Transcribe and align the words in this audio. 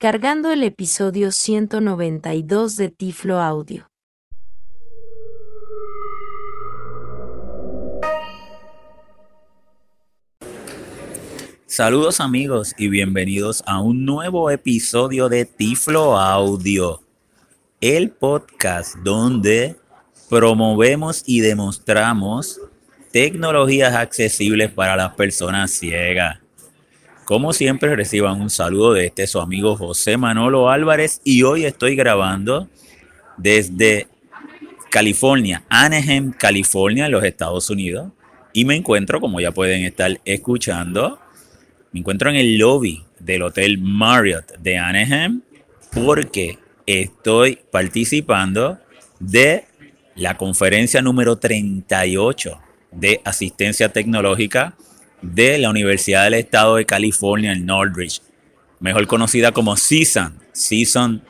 cargando 0.00 0.50
el 0.50 0.62
episodio 0.62 1.30
192 1.30 2.76
de 2.76 2.88
Tiflo 2.88 3.38
Audio. 3.38 3.86
Saludos 11.66 12.18
amigos 12.20 12.72
y 12.78 12.88
bienvenidos 12.88 13.62
a 13.66 13.82
un 13.82 14.06
nuevo 14.06 14.50
episodio 14.50 15.28
de 15.28 15.44
Tiflo 15.44 16.16
Audio, 16.16 17.02
el 17.82 18.10
podcast 18.10 18.96
donde 19.04 19.76
promovemos 20.30 21.22
y 21.26 21.40
demostramos 21.40 22.58
tecnologías 23.12 23.94
accesibles 23.94 24.72
para 24.72 24.96
las 24.96 25.12
personas 25.12 25.72
ciegas. 25.72 26.38
Como 27.30 27.52
siempre 27.52 27.94
reciban 27.94 28.40
un 28.40 28.50
saludo 28.50 28.92
de 28.92 29.06
este 29.06 29.28
su 29.28 29.38
amigo 29.38 29.76
José 29.76 30.16
Manolo 30.16 30.68
Álvarez 30.68 31.20
y 31.22 31.44
hoy 31.44 31.64
estoy 31.64 31.94
grabando 31.94 32.68
desde 33.36 34.08
California, 34.90 35.62
Anaheim, 35.68 36.32
California, 36.32 37.06
en 37.06 37.12
los 37.12 37.22
Estados 37.22 37.70
Unidos. 37.70 38.10
Y 38.52 38.64
me 38.64 38.74
encuentro, 38.74 39.20
como 39.20 39.40
ya 39.40 39.52
pueden 39.52 39.84
estar 39.84 40.20
escuchando, 40.24 41.20
me 41.92 42.00
encuentro 42.00 42.30
en 42.30 42.34
el 42.34 42.58
lobby 42.58 43.04
del 43.20 43.42
Hotel 43.42 43.78
Marriott 43.78 44.58
de 44.58 44.78
Anaheim 44.78 45.42
porque 45.92 46.58
estoy 46.84 47.60
participando 47.70 48.80
de 49.20 49.66
la 50.16 50.36
conferencia 50.36 51.00
número 51.00 51.36
38 51.36 52.60
de 52.90 53.20
asistencia 53.24 53.92
tecnológica 53.92 54.74
de 55.22 55.58
la 55.58 55.70
Universidad 55.70 56.24
del 56.24 56.34
Estado 56.34 56.76
de 56.76 56.86
California 56.86 57.52
en 57.52 57.66
Northridge, 57.66 58.20
mejor 58.80 59.06
conocida 59.06 59.52
como 59.52 59.76
Season, 59.76 60.38
Season 60.52 61.22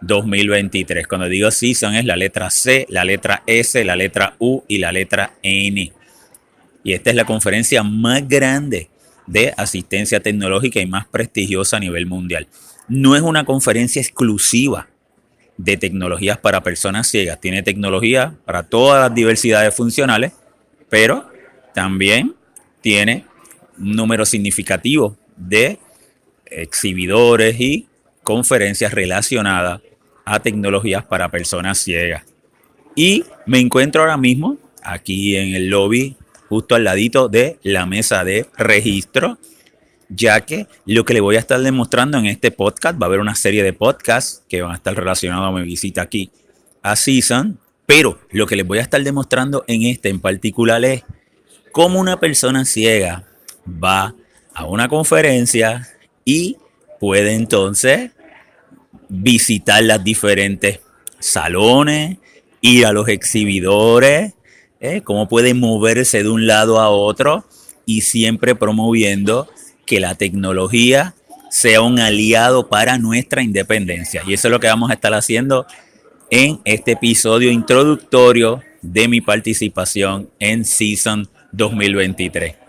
2023. 0.00 1.06
Cuando 1.06 1.28
digo 1.28 1.50
Season 1.50 1.94
es 1.94 2.04
la 2.04 2.16
letra 2.16 2.50
C, 2.50 2.86
la 2.88 3.04
letra 3.04 3.42
S, 3.46 3.84
la 3.84 3.96
letra 3.96 4.36
U 4.38 4.62
y 4.68 4.78
la 4.78 4.92
letra 4.92 5.34
N. 5.42 5.92
Y 6.84 6.92
esta 6.92 7.10
es 7.10 7.16
la 7.16 7.24
conferencia 7.24 7.82
más 7.82 8.26
grande 8.28 8.90
de 9.26 9.54
asistencia 9.56 10.20
tecnológica 10.20 10.80
y 10.80 10.86
más 10.86 11.06
prestigiosa 11.06 11.76
a 11.76 11.80
nivel 11.80 12.06
mundial. 12.06 12.48
No 12.88 13.14
es 13.14 13.22
una 13.22 13.44
conferencia 13.44 14.02
exclusiva 14.02 14.88
de 15.56 15.76
tecnologías 15.76 16.38
para 16.38 16.62
personas 16.62 17.06
ciegas. 17.06 17.40
Tiene 17.40 17.62
tecnología 17.62 18.34
para 18.44 18.64
todas 18.64 19.00
las 19.00 19.14
diversidades 19.14 19.74
funcionales, 19.74 20.32
pero 20.88 21.30
también 21.72 22.34
tiene 22.80 23.24
número 23.76 24.24
significativo 24.24 25.16
de 25.36 25.78
exhibidores 26.46 27.60
y 27.60 27.86
conferencias 28.22 28.92
relacionadas 28.92 29.80
a 30.24 30.40
tecnologías 30.40 31.04
para 31.04 31.30
personas 31.30 31.78
ciegas. 31.78 32.24
Y 32.94 33.24
me 33.46 33.58
encuentro 33.58 34.02
ahora 34.02 34.16
mismo 34.16 34.58
aquí 34.82 35.36
en 35.36 35.54
el 35.54 35.68
lobby, 35.68 36.16
justo 36.48 36.74
al 36.74 36.84
ladito 36.84 37.28
de 37.28 37.58
la 37.62 37.86
mesa 37.86 38.24
de 38.24 38.46
registro, 38.56 39.38
ya 40.08 40.42
que 40.42 40.66
lo 40.84 41.04
que 41.04 41.14
le 41.14 41.20
voy 41.20 41.36
a 41.36 41.40
estar 41.40 41.60
demostrando 41.60 42.18
en 42.18 42.26
este 42.26 42.50
podcast, 42.50 43.00
va 43.00 43.06
a 43.06 43.08
haber 43.08 43.20
una 43.20 43.34
serie 43.34 43.62
de 43.62 43.72
podcasts 43.72 44.42
que 44.48 44.60
van 44.60 44.72
a 44.72 44.76
estar 44.76 44.94
relacionados 44.94 45.48
a 45.48 45.58
mi 45.58 45.64
visita 45.64 46.02
aquí 46.02 46.30
a 46.82 46.96
Season, 46.96 47.58
pero 47.86 48.18
lo 48.30 48.46
que 48.46 48.56
les 48.56 48.66
voy 48.66 48.78
a 48.78 48.82
estar 48.82 49.02
demostrando 49.02 49.64
en 49.66 49.82
este 49.84 50.10
en 50.10 50.20
particular 50.20 50.84
es 50.84 51.04
cómo 51.72 51.98
una 51.98 52.20
persona 52.20 52.64
ciega 52.64 53.24
va 53.66 54.14
a 54.54 54.66
una 54.66 54.88
conferencia 54.88 55.88
y 56.24 56.56
puede 57.00 57.34
entonces 57.34 58.10
visitar 59.08 59.82
las 59.82 60.02
diferentes 60.02 60.80
salones, 61.18 62.18
ir 62.60 62.86
a 62.86 62.92
los 62.92 63.08
exhibidores, 63.08 64.34
¿eh? 64.80 65.02
cómo 65.02 65.28
puede 65.28 65.54
moverse 65.54 66.22
de 66.22 66.28
un 66.28 66.46
lado 66.46 66.80
a 66.80 66.90
otro 66.90 67.44
y 67.86 68.02
siempre 68.02 68.54
promoviendo 68.54 69.48
que 69.86 70.00
la 70.00 70.14
tecnología 70.14 71.14
sea 71.50 71.82
un 71.82 71.98
aliado 71.98 72.68
para 72.68 72.98
nuestra 72.98 73.42
independencia. 73.42 74.22
Y 74.26 74.34
eso 74.34 74.48
es 74.48 74.52
lo 74.52 74.60
que 74.60 74.68
vamos 74.68 74.90
a 74.90 74.94
estar 74.94 75.12
haciendo 75.12 75.66
en 76.30 76.60
este 76.64 76.92
episodio 76.92 77.50
introductorio 77.50 78.62
de 78.80 79.06
mi 79.08 79.20
participación 79.20 80.30
en 80.38 80.64
Season 80.64 81.28
2023. 81.52 82.61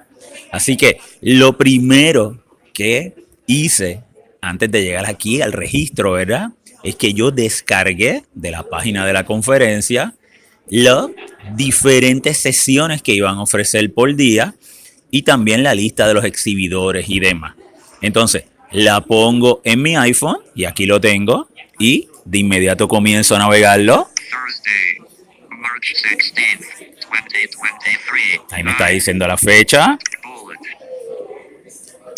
Así 0.54 0.78
que 0.78 1.00
lo 1.22 1.58
primero 1.58 2.38
que 2.76 3.16
hice 3.48 4.04
antes 4.40 4.70
de 4.70 4.84
llegar 4.84 5.08
aquí 5.08 5.42
al 5.42 5.52
registro, 5.52 6.12
¿verdad? 6.12 6.50
Es 6.84 6.96
que 6.96 7.16
yo 7.16 7.32
descargué 7.32 8.24
de 8.36 8.52
la 8.52 8.62
página 8.62 9.04
de 9.04 9.14
la 9.14 9.26
conferencia 9.26 10.14
las 10.68 11.08
diferentes 11.56 12.38
sesiones 12.38 13.02
que 13.02 13.16
iban 13.16 13.38
a 13.38 13.42
ofrecer 13.42 13.92
por 13.96 14.16
día 14.16 14.54
y 15.10 15.24
también 15.24 15.64
la 15.64 15.74
lista 15.74 16.08
de 16.08 16.14
los 16.14 16.24
exhibidores 16.24 17.10
y 17.10 17.20
demás. 17.20 17.56
Entonces, 18.02 18.44
la 18.72 19.02
pongo 19.02 19.60
en 19.64 19.82
mi 19.82 19.96
iPhone 19.96 20.38
y 20.54 20.66
aquí 20.66 20.86
lo 20.86 21.02
tengo 21.02 21.50
y 21.80 22.10
de 22.26 22.38
inmediato 22.38 22.88
comienzo 22.88 23.36
a 23.36 23.40
navegarlo. 23.40 24.08
Ahí 28.52 28.64
me 28.64 28.72
está 28.72 28.90
diciendo 28.90 29.26
la 29.26 29.38
fecha. 29.38 29.98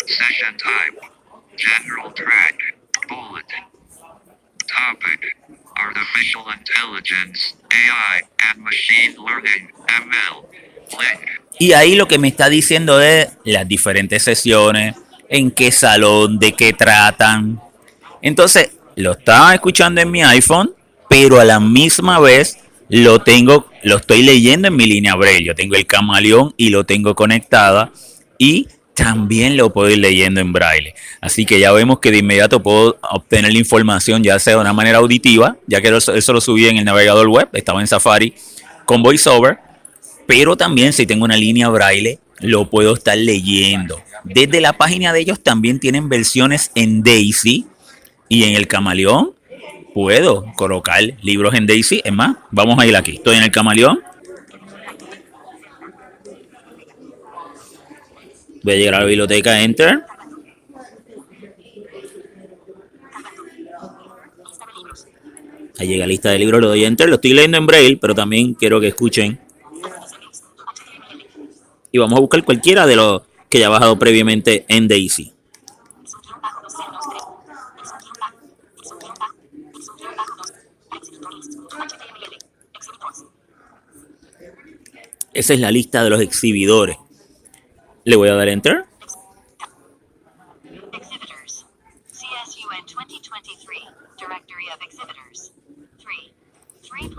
Session 0.06 0.56
type. 0.56 1.00
General 1.56 2.12
track. 2.14 2.56
Bullet. 3.08 3.50
Topic. 4.66 5.36
Artificial 5.76 6.44
intelligence. 6.56 7.54
AI 7.70 8.22
and 8.50 8.62
machine 8.62 9.16
learning. 9.18 9.70
ML. 9.88 10.46
Link. 10.92 11.36
Y 11.58 11.72
ahí 11.72 11.94
lo 11.94 12.06
que 12.06 12.18
me 12.18 12.28
está 12.28 12.48
diciendo 12.48 13.00
es 13.00 13.28
las 13.44 13.66
diferentes 13.66 14.22
sesiones, 14.22 14.94
en 15.28 15.50
qué 15.50 15.72
salón, 15.72 16.38
de 16.38 16.52
qué 16.52 16.72
tratan. 16.72 17.60
Entonces, 18.22 18.72
lo 18.94 19.12
estaba 19.12 19.54
escuchando 19.54 20.00
en 20.00 20.10
mi 20.10 20.22
iPhone, 20.22 20.74
pero 21.08 21.40
a 21.40 21.44
la 21.44 21.58
misma 21.58 22.20
vez 22.20 22.58
lo 22.88 23.20
tengo, 23.20 23.70
lo 23.82 23.96
estoy 23.96 24.22
leyendo 24.22 24.68
en 24.68 24.76
mi 24.76 24.86
línea 24.86 25.16
Braille. 25.16 25.44
Yo 25.44 25.54
tengo 25.54 25.74
el 25.74 25.86
camaleón 25.86 26.54
y 26.56 26.68
lo 26.68 26.84
tengo 26.84 27.14
conectada 27.14 27.90
y 28.38 28.68
también 28.96 29.58
lo 29.58 29.72
puedo 29.72 29.90
ir 29.90 29.98
leyendo 29.98 30.40
en 30.40 30.52
braille. 30.52 30.94
Así 31.20 31.44
que 31.44 31.60
ya 31.60 31.70
vemos 31.70 32.00
que 32.00 32.10
de 32.10 32.18
inmediato 32.18 32.62
puedo 32.62 32.98
obtener 33.10 33.52
la 33.52 33.58
información 33.58 34.24
ya 34.24 34.38
sea 34.38 34.54
de 34.54 34.60
una 34.60 34.72
manera 34.72 34.98
auditiva, 34.98 35.56
ya 35.66 35.82
que 35.82 35.94
eso 35.94 36.32
lo 36.32 36.40
subí 36.40 36.66
en 36.66 36.78
el 36.78 36.84
navegador 36.86 37.28
web, 37.28 37.48
estaba 37.52 37.80
en 37.82 37.86
Safari 37.86 38.32
con 38.86 39.02
VoiceOver, 39.02 39.58
pero 40.26 40.56
también 40.56 40.94
si 40.94 41.06
tengo 41.06 41.26
una 41.26 41.36
línea 41.36 41.68
braille, 41.68 42.18
lo 42.40 42.70
puedo 42.70 42.94
estar 42.94 43.18
leyendo. 43.18 44.00
Desde 44.24 44.62
la 44.62 44.72
página 44.72 45.12
de 45.12 45.20
ellos 45.20 45.40
también 45.40 45.78
tienen 45.78 46.08
versiones 46.08 46.70
en 46.74 47.02
Daisy 47.02 47.66
y 48.30 48.44
en 48.44 48.54
el 48.54 48.66
Camaleón. 48.66 49.32
Puedo 49.92 50.46
colocar 50.56 51.02
libros 51.22 51.54
en 51.54 51.66
Daisy. 51.66 52.00
Es 52.02 52.12
más, 52.12 52.36
vamos 52.50 52.78
a 52.78 52.86
ir 52.86 52.96
aquí. 52.96 53.16
Estoy 53.16 53.36
en 53.36 53.42
el 53.42 53.50
Camaleón 53.50 54.00
Voy 58.66 58.74
a 58.74 58.78
llegar 58.78 58.94
a 58.96 58.98
la 58.98 59.04
biblioteca, 59.04 59.62
enter. 59.62 60.02
Ahí 65.78 65.86
llega 65.86 66.04
lista 66.04 66.32
de 66.32 66.40
libros, 66.40 66.60
lo 66.60 66.66
doy 66.66 66.84
enter. 66.84 67.08
Lo 67.08 67.14
estoy 67.14 67.32
leyendo 67.32 67.58
en 67.58 67.66
braille, 67.66 67.96
pero 67.96 68.12
también 68.12 68.54
quiero 68.54 68.80
que 68.80 68.88
escuchen. 68.88 69.38
Y 71.92 71.98
vamos 71.98 72.16
a 72.16 72.20
buscar 72.20 72.42
cualquiera 72.42 72.88
de 72.88 72.96
los 72.96 73.22
que 73.48 73.60
ya 73.60 73.66
he 73.66 73.68
bajado 73.68 73.96
previamente 74.00 74.64
en 74.66 74.88
Daisy. 74.88 75.32
Esa 85.32 85.54
es 85.54 85.60
la 85.60 85.70
lista 85.70 86.02
de 86.02 86.10
los 86.10 86.20
exhibidores. 86.20 86.96
Le 88.06 88.14
voy 88.14 88.28
a 88.28 88.36
dar 88.36 88.48
enter. 88.48 88.84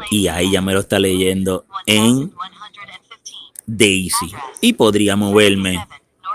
Y 0.10 0.30
ahí 0.30 0.50
ya 0.50 0.62
me 0.62 0.72
lo 0.72 0.80
está 0.80 0.98
leyendo 0.98 1.66
en 1.86 2.31
Daisy. 3.66 4.31
Y 4.62 4.74
podría 4.74 5.18
moverme, 5.18 5.86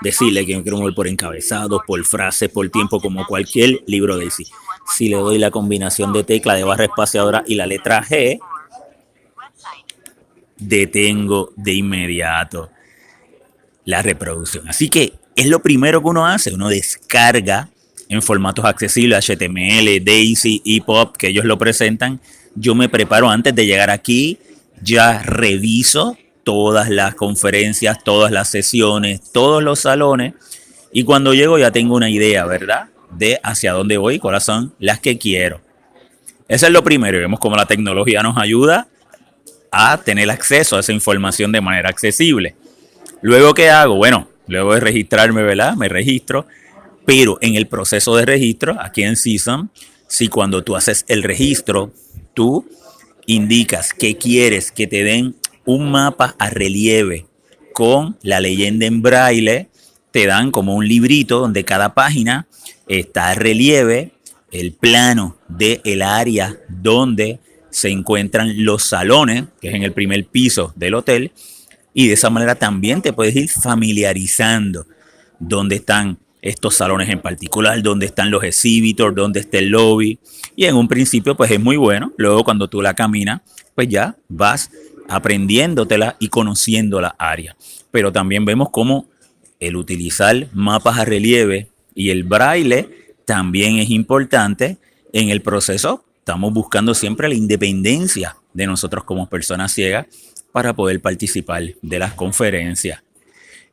decirle 0.02 0.44
que 0.44 0.54
me 0.54 0.62
quiero 0.62 0.76
mover 0.76 0.94
por 0.94 1.08
encabezados, 1.08 1.80
por 1.86 2.04
frases, 2.04 2.50
por 2.50 2.68
tiempo, 2.68 3.00
como 3.00 3.26
cualquier 3.26 3.82
libro 3.86 4.18
Daisy. 4.18 4.44
Si 4.84 5.08
le 5.08 5.16
doy 5.16 5.38
la 5.38 5.50
combinación 5.50 6.12
de 6.12 6.24
tecla 6.24 6.52
de 6.52 6.64
barra 6.64 6.84
espaciadora 6.84 7.42
y 7.46 7.54
la 7.54 7.66
letra 7.66 8.04
G, 8.04 8.38
detengo 10.58 11.52
de 11.56 11.72
inmediato 11.72 12.70
la 13.84 14.02
reproducción. 14.02 14.68
Así 14.68 14.88
que 14.88 15.14
es 15.36 15.46
lo 15.46 15.60
primero 15.60 16.02
que 16.02 16.08
uno 16.08 16.26
hace, 16.26 16.52
uno 16.52 16.68
descarga 16.68 17.68
en 18.08 18.22
formatos 18.22 18.64
accesibles, 18.64 19.26
HTML, 19.26 20.04
Daisy, 20.04 20.62
EPUB, 20.64 21.16
que 21.16 21.28
ellos 21.28 21.44
lo 21.44 21.58
presentan. 21.58 22.20
Yo 22.54 22.74
me 22.74 22.88
preparo 22.88 23.30
antes 23.30 23.54
de 23.54 23.66
llegar 23.66 23.90
aquí, 23.90 24.38
ya 24.82 25.22
reviso 25.22 26.16
todas 26.44 26.90
las 26.90 27.14
conferencias, 27.14 28.02
todas 28.04 28.30
las 28.32 28.50
sesiones, 28.50 29.32
todos 29.32 29.62
los 29.62 29.80
salones 29.80 30.34
y 30.92 31.04
cuando 31.04 31.32
llego 31.32 31.58
ya 31.58 31.70
tengo 31.70 31.96
una 31.96 32.10
idea, 32.10 32.44
¿verdad? 32.44 32.90
De 33.10 33.40
hacia 33.42 33.72
dónde 33.72 33.96
voy, 33.96 34.18
cuáles 34.18 34.44
son 34.44 34.74
las 34.78 35.00
que 35.00 35.16
quiero. 35.16 35.62
Eso 36.48 36.66
es 36.66 36.72
lo 36.72 36.84
primero. 36.84 37.18
Vemos 37.18 37.40
cómo 37.40 37.56
la 37.56 37.64
tecnología 37.64 38.22
nos 38.22 38.36
ayuda 38.36 38.86
a 39.70 39.96
tener 39.96 40.30
acceso 40.30 40.76
a 40.76 40.80
esa 40.80 40.92
información 40.92 41.50
de 41.50 41.62
manera 41.62 41.88
accesible. 41.88 42.54
Luego, 43.22 43.54
¿qué 43.54 43.70
hago? 43.70 43.94
Bueno, 43.94 44.28
luego 44.48 44.74
de 44.74 44.80
registrarme, 44.80 45.42
¿verdad? 45.42 45.74
Me 45.76 45.88
registro. 45.88 46.46
Pero 47.06 47.38
en 47.40 47.54
el 47.54 47.66
proceso 47.66 48.16
de 48.16 48.26
registro, 48.26 48.76
aquí 48.80 49.02
en 49.02 49.16
Season, 49.16 49.70
si 50.08 50.28
cuando 50.28 50.62
tú 50.62 50.76
haces 50.76 51.04
el 51.08 51.22
registro, 51.22 51.92
tú 52.34 52.68
indicas 53.26 53.94
que 53.94 54.16
quieres 54.16 54.72
que 54.72 54.86
te 54.86 55.04
den 55.04 55.36
un 55.64 55.90
mapa 55.90 56.34
a 56.38 56.50
relieve 56.50 57.26
con 57.72 58.16
la 58.22 58.40
leyenda 58.40 58.86
en 58.86 59.02
braille, 59.02 59.68
te 60.10 60.26
dan 60.26 60.50
como 60.50 60.74
un 60.74 60.86
librito 60.86 61.38
donde 61.38 61.64
cada 61.64 61.94
página 61.94 62.46
está 62.88 63.28
a 63.28 63.34
relieve 63.34 64.12
el 64.50 64.72
plano 64.72 65.36
del 65.48 65.80
el 65.84 66.02
área 66.02 66.56
donde 66.68 67.38
se 67.70 67.88
encuentran 67.88 68.64
los 68.64 68.84
salones, 68.84 69.44
que 69.60 69.68
es 69.68 69.74
en 69.74 69.82
el 69.82 69.92
primer 69.92 70.26
piso 70.26 70.72
del 70.76 70.94
hotel, 70.94 71.32
y 71.94 72.08
de 72.08 72.14
esa 72.14 72.30
manera 72.30 72.54
también 72.54 73.02
te 73.02 73.12
puedes 73.12 73.36
ir 73.36 73.48
familiarizando 73.48 74.86
dónde 75.38 75.76
están 75.76 76.18
estos 76.40 76.74
salones 76.74 77.08
en 77.08 77.20
particular, 77.20 77.82
dónde 77.82 78.06
están 78.06 78.30
los 78.30 78.42
exhibitors, 78.42 79.14
dónde 79.14 79.40
está 79.40 79.58
el 79.58 79.68
lobby. 79.68 80.18
Y 80.56 80.64
en 80.64 80.74
un 80.74 80.88
principio 80.88 81.36
pues 81.36 81.50
es 81.50 81.60
muy 81.60 81.76
bueno, 81.76 82.12
luego 82.16 82.44
cuando 82.44 82.68
tú 82.68 82.82
la 82.82 82.94
caminas, 82.94 83.42
pues 83.74 83.88
ya 83.88 84.16
vas 84.28 84.70
aprendiéndotela 85.08 86.16
y 86.18 86.28
conociendo 86.28 87.00
la 87.00 87.14
área. 87.18 87.56
Pero 87.90 88.10
también 88.12 88.44
vemos 88.44 88.70
cómo 88.70 89.06
el 89.60 89.76
utilizar 89.76 90.48
mapas 90.52 90.98
a 90.98 91.04
relieve 91.04 91.68
y 91.94 92.10
el 92.10 92.24
braille 92.24 93.14
también 93.24 93.76
es 93.76 93.90
importante 93.90 94.78
en 95.12 95.28
el 95.28 95.42
proceso. 95.42 96.04
Estamos 96.18 96.52
buscando 96.52 96.94
siempre 96.94 97.28
la 97.28 97.34
independencia 97.34 98.36
de 98.52 98.66
nosotros 98.66 99.04
como 99.04 99.28
personas 99.28 99.72
ciegas 99.72 100.06
para 100.52 100.74
poder 100.74 101.00
participar 101.00 101.62
de 101.80 101.98
las 101.98 102.12
conferencias. 102.14 103.02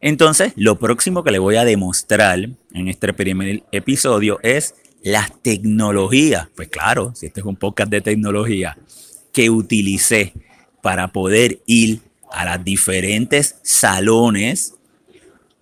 Entonces, 0.02 0.54
lo 0.56 0.80
próximo 0.80 1.24
que 1.24 1.32
le 1.32 1.40
voy 1.40 1.58
a 1.58 1.66
demostrar 1.66 2.40
en 2.74 2.88
este 2.88 3.14
primer 3.14 3.64
episodio 3.72 4.40
es 4.42 4.76
las 5.04 5.42
tecnologías. 5.42 6.48
Pues 6.56 6.70
claro, 6.70 7.14
si 7.16 7.26
este 7.26 7.42
es 7.42 7.46
un 7.46 7.58
podcast 7.58 7.92
de 7.92 8.02
tecnología 8.02 8.78
que 9.34 9.50
utilicé 9.50 10.34
para 10.82 11.10
poder 11.10 11.60
ir 11.66 12.00
a 12.32 12.46
las 12.46 12.64
diferentes 12.64 13.56
salones, 13.64 14.76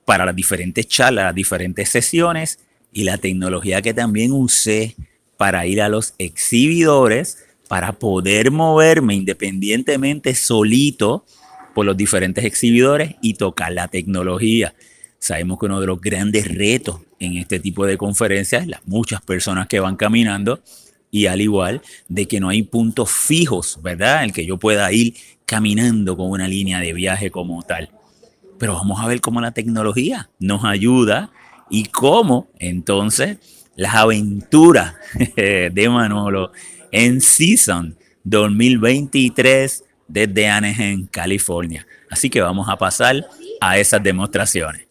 para 0.06 0.25
las 0.25 0.36
diferentes 0.36 0.88
charlas, 0.88 1.25
las 1.25 1.36
diferentes 1.36 1.90
sesiones 1.90 2.60
y 2.94 3.04
la 3.04 3.18
tecnología 3.18 3.81
que 3.81 3.94
también 3.94 4.31
usé 4.31 4.96
para 5.36 5.66
ir 5.66 5.81
a 5.81 5.90
los 5.90 6.13
exhibidores, 6.18 7.38
para 7.68 7.94
poder 7.94 8.52
moverme 8.52 9.16
independientemente 9.16 10.36
solito 10.36 11.25
por 11.74 11.86
los 11.86 11.98
diferentes 11.98 12.44
exhibidores 12.44 13.16
y 13.22 13.36
tocar 13.36 13.72
la 13.72 13.88
tecnología. 13.88 14.74
Sabemos 15.19 15.60
que 15.60 15.68
uno 15.68 15.80
de 15.80 15.88
los 15.88 16.02
grandes 16.02 16.48
retos 16.48 17.02
en 17.19 17.38
este 17.38 17.60
tipo 17.60 17.86
de 17.86 17.98
conferencias 17.98 18.68
las 18.68 18.86
muchas 18.88 19.22
personas 19.22 19.68
que 19.68 19.80
van 19.80 19.96
caminando 19.96 20.62
y 21.12 21.28
al 21.28 21.42
igual 21.42 21.81
de 22.08 22.28
que 22.28 22.40
no 22.40 22.50
hay 22.50 22.64
puntos 22.64 23.12
fijos, 23.12 23.80
¿verdad? 23.81 24.20
En 24.20 24.30
el 24.30 24.34
que 24.34 24.46
yo 24.46 24.58
pueda 24.58 24.92
ir 24.92 25.16
caminando 25.46 26.18
con 26.18 26.30
una 26.30 26.48
línea 26.48 26.80
de 26.80 26.94
viaje 26.94 27.31
como 27.31 27.62
tal. 27.63 27.90
Pero 28.60 28.74
vamos 28.74 29.00
a 29.02 29.08
ver 29.08 29.22
cómo 29.22 29.40
la 29.40 29.52
tecnología 29.52 30.30
nos 30.40 30.66
ayuda 30.66 31.31
y 31.70 31.86
cómo 31.86 32.48
entonces 32.60 33.38
las 33.75 33.96
aventuras 33.96 34.96
de 35.36 35.90
Manolo 35.90 36.52
en 36.92 37.22
Season 37.22 37.98
2023 38.24 39.84
desde 40.07 40.48
Anaheim, 40.48 41.07
California. 41.07 41.86
Así 42.10 42.30
que 42.30 42.42
vamos 42.42 42.68
a 42.69 42.78
pasar 42.78 43.28
a 43.60 43.78
esas 43.78 44.01
demostraciones. 44.01 44.88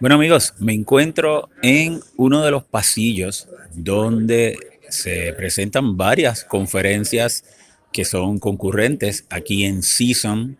Bueno 0.00 0.16
amigos, 0.16 0.54
me 0.58 0.74
encuentro 0.74 1.48
en 1.62 2.00
uno 2.16 2.42
de 2.42 2.50
los 2.50 2.64
pasillos 2.64 3.48
donde 3.72 4.58
se 4.88 5.32
presentan 5.34 5.96
varias 5.96 6.42
conferencias 6.42 7.44
que 7.92 8.04
son 8.04 8.40
concurrentes 8.40 9.26
aquí 9.30 9.64
en 9.64 9.84
Season 9.84 10.58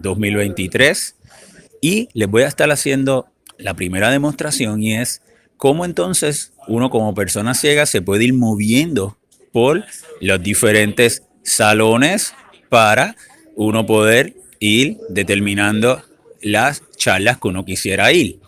2023 0.00 1.16
eh, 1.18 1.68
y 1.80 2.08
les 2.12 2.28
voy 2.28 2.42
a 2.42 2.48
estar 2.48 2.70
haciendo 2.70 3.28
la 3.58 3.74
primera 3.74 4.10
demostración 4.10 4.82
y 4.82 4.94
es 4.94 5.22
cómo 5.56 5.84
entonces 5.84 6.52
uno 6.68 6.90
como 6.90 7.14
persona 7.14 7.54
ciega 7.54 7.86
se 7.86 8.02
puede 8.02 8.24
ir 8.24 8.34
moviendo 8.34 9.16
por 9.52 9.84
los 10.20 10.42
diferentes 10.42 11.22
salones 11.42 12.34
para 12.68 13.16
uno 13.54 13.86
poder 13.86 14.34
ir 14.58 14.98
determinando 15.08 16.02
las 16.42 16.82
charlas 16.96 17.38
que 17.38 17.48
uno 17.48 17.64
quisiera 17.64 18.12
ir 18.12 18.40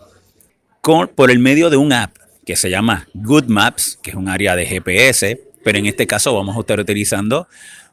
por 1.15 1.29
el 1.29 1.39
medio 1.39 1.69
de 1.69 1.77
un 1.77 1.93
app 1.93 2.15
que 2.45 2.55
se 2.55 2.69
llama 2.69 3.07
Good 3.13 3.45
Maps, 3.45 3.99
que 4.01 4.09
es 4.09 4.15
un 4.15 4.27
área 4.27 4.55
de 4.55 4.65
GPS, 4.65 5.39
pero 5.63 5.77
en 5.77 5.85
este 5.85 6.07
caso 6.07 6.33
vamos 6.33 6.57
a 6.57 6.61
estar 6.61 6.79
utilizando 6.79 7.47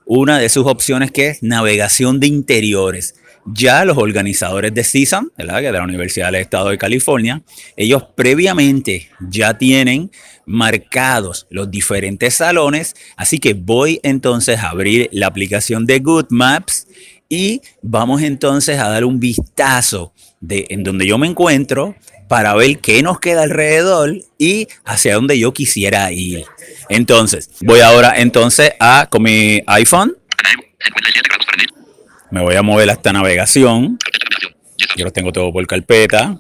una 0.07 0.39
de 0.39 0.49
sus 0.49 0.67
opciones 0.67 1.11
que 1.11 1.29
es 1.29 1.43
navegación 1.43 2.21
de 2.21 2.29
interiores. 2.29 3.17
Ya 3.53 3.85
los 3.85 3.97
organizadores 3.97 4.75
de 4.75 4.83
CISAM, 4.83 5.31
de 5.37 5.45
la 5.45 5.83
Universidad 5.85 6.27
del 6.27 6.43
Estado 6.43 6.71
de 6.71 6.79
California, 6.79 7.43
ellos 7.77 8.05
previamente 8.15 9.11
ya 9.21 9.57
tienen 9.57 10.11
marcados 10.47 11.47
los 11.51 11.71
diferentes 11.71 12.35
salones, 12.35 12.95
así 13.17 13.39
que 13.39 13.55
voy 13.55 14.01
entonces 14.03 14.59
a 14.59 14.71
abrir 14.71 15.09
la 15.13 15.27
aplicación 15.27 15.87
de 15.87 16.01
Good 16.01 16.27
Maps 16.31 16.87
y 17.29 17.61
vamos 17.83 18.23
entonces 18.23 18.79
a 18.79 18.89
dar 18.89 19.05
un 19.05 19.19
vistazo 19.21 20.13
de 20.41 20.67
en 20.71 20.85
donde 20.85 21.07
yo 21.07 21.19
me 21.19 21.27
encuentro 21.27 21.97
para 22.29 22.55
ver 22.55 22.79
qué 22.79 23.03
nos 23.03 23.21
queda 23.21 23.43
alrededor 23.43 24.17
y 24.39 24.69
hacia 24.85 25.15
dónde 25.15 25.39
yo 25.39 25.53
quisiera 25.53 26.11
ir. 26.13 26.45
Entonces, 26.89 27.51
voy 27.61 27.81
ahora 27.81 28.15
entonces 28.17 28.73
a 28.81 29.09
con 29.11 29.23
mi 29.23 29.63
iPhone. 29.67 30.17
Me 32.37 32.43
voy 32.43 32.55
a 32.55 32.61
mover 32.61 32.91
a 32.91 32.93
esta 32.93 33.15
navegación. 33.15 33.97
Yo 34.95 35.07
lo 35.07 35.11
tengo 35.11 35.33
todo 35.33 35.51
por 35.51 35.67
carpeta. 35.67 36.39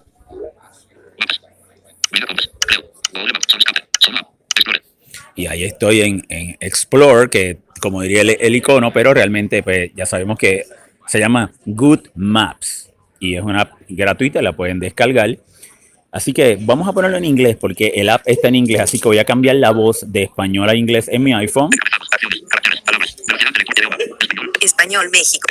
Y 5.34 5.46
ahí 5.46 5.64
estoy 5.64 6.02
en, 6.02 6.26
Explore, 6.60 7.30
que 7.30 7.60
como 7.80 8.02
diría 8.02 8.20
el, 8.20 8.54
icono, 8.54 8.92
pero 8.92 9.14
realmente 9.14 9.62
pues, 9.62 9.90
ya 9.94 10.04
sabemos 10.04 10.36
que 10.38 10.66
se 11.06 11.18
llama 11.18 11.50
Good 11.64 12.08
Maps. 12.14 12.90
Y 13.18 13.36
es 13.36 13.42
una 13.42 13.62
app 13.62 13.72
gratuita, 13.88 14.42
la 14.42 14.52
pueden 14.52 14.78
descargar. 14.78 15.38
Así 16.12 16.34
que 16.34 16.58
vamos 16.60 16.86
a 16.86 16.92
ponerlo 16.92 17.16
en 17.16 17.24
inglés 17.24 17.56
porque 17.58 17.92
el 17.94 18.10
app 18.10 18.20
está 18.26 18.48
en 18.48 18.56
inglés, 18.56 18.80
así 18.80 19.00
que 19.00 19.08
voy 19.08 19.18
a 19.18 19.24
cambiar 19.24 19.56
la 19.56 19.70
voz 19.70 20.04
de 20.12 20.24
español 20.24 20.68
a 20.68 20.74
inglés 20.74 21.08
en 21.08 21.22
mi 21.22 21.32
iPhone. 21.32 21.70
Español 24.66 25.08
México. 25.10 25.48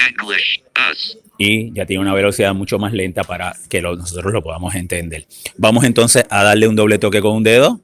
Y 1.38 1.74
ya 1.74 1.86
tiene 1.86 2.02
una 2.02 2.14
velocidad 2.14 2.54
mucho 2.54 2.78
más 2.78 2.94
lenta 2.94 3.24
para 3.24 3.56
que 3.70 3.82
nosotros 3.82 4.32
lo 4.32 4.44
podamos 4.44 4.76
entender. 4.76 5.26
Vamos 5.58 5.84
entonces 5.84 6.26
a 6.30 6.44
darle 6.44 6.68
un 6.68 6.76
doble 6.76 7.00
toque 7.00 7.22
con 7.22 7.36
un 7.36 7.44
dedo. 7.44 7.82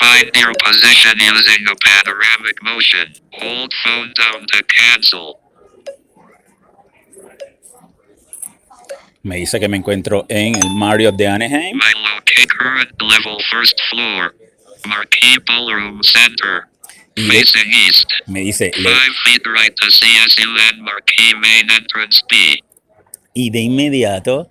Find 0.00 0.30
your 0.34 0.52
position 0.64 1.14
using 1.20 1.64
the 1.64 1.76
panoramic 1.84 2.56
motion. 2.62 3.14
Hold 3.32 3.72
phone 3.84 4.12
down 4.16 4.44
to 4.52 4.62
cancel. 4.64 5.43
Me 9.24 9.36
dice 9.36 9.58
que 9.58 9.68
me 9.68 9.78
encuentro 9.78 10.26
en 10.28 10.54
el 10.54 10.70
Marriott 10.70 11.16
de 11.16 11.26
Anaheim. 11.26 11.76
My 11.76 11.94
locate 12.14 12.46
current 12.58 12.92
level 13.00 13.42
first 13.50 13.80
floor. 13.88 14.34
Marquee 14.86 15.38
Ballroom 15.46 16.02
Center. 16.02 16.64
Facing 17.16 17.72
east. 17.86 18.10
Me 18.26 18.40
dice. 18.40 18.70
Five 18.74 19.14
feet 19.24 19.42
right 19.46 19.74
to 19.76 19.86
CSU 19.86 20.46
and 20.68 20.82
Marquee 20.82 21.34
Main 21.40 21.70
Entrance 21.70 22.22
B. 22.28 22.62
Y 23.32 23.48
de 23.48 23.60
inmediato 23.60 24.50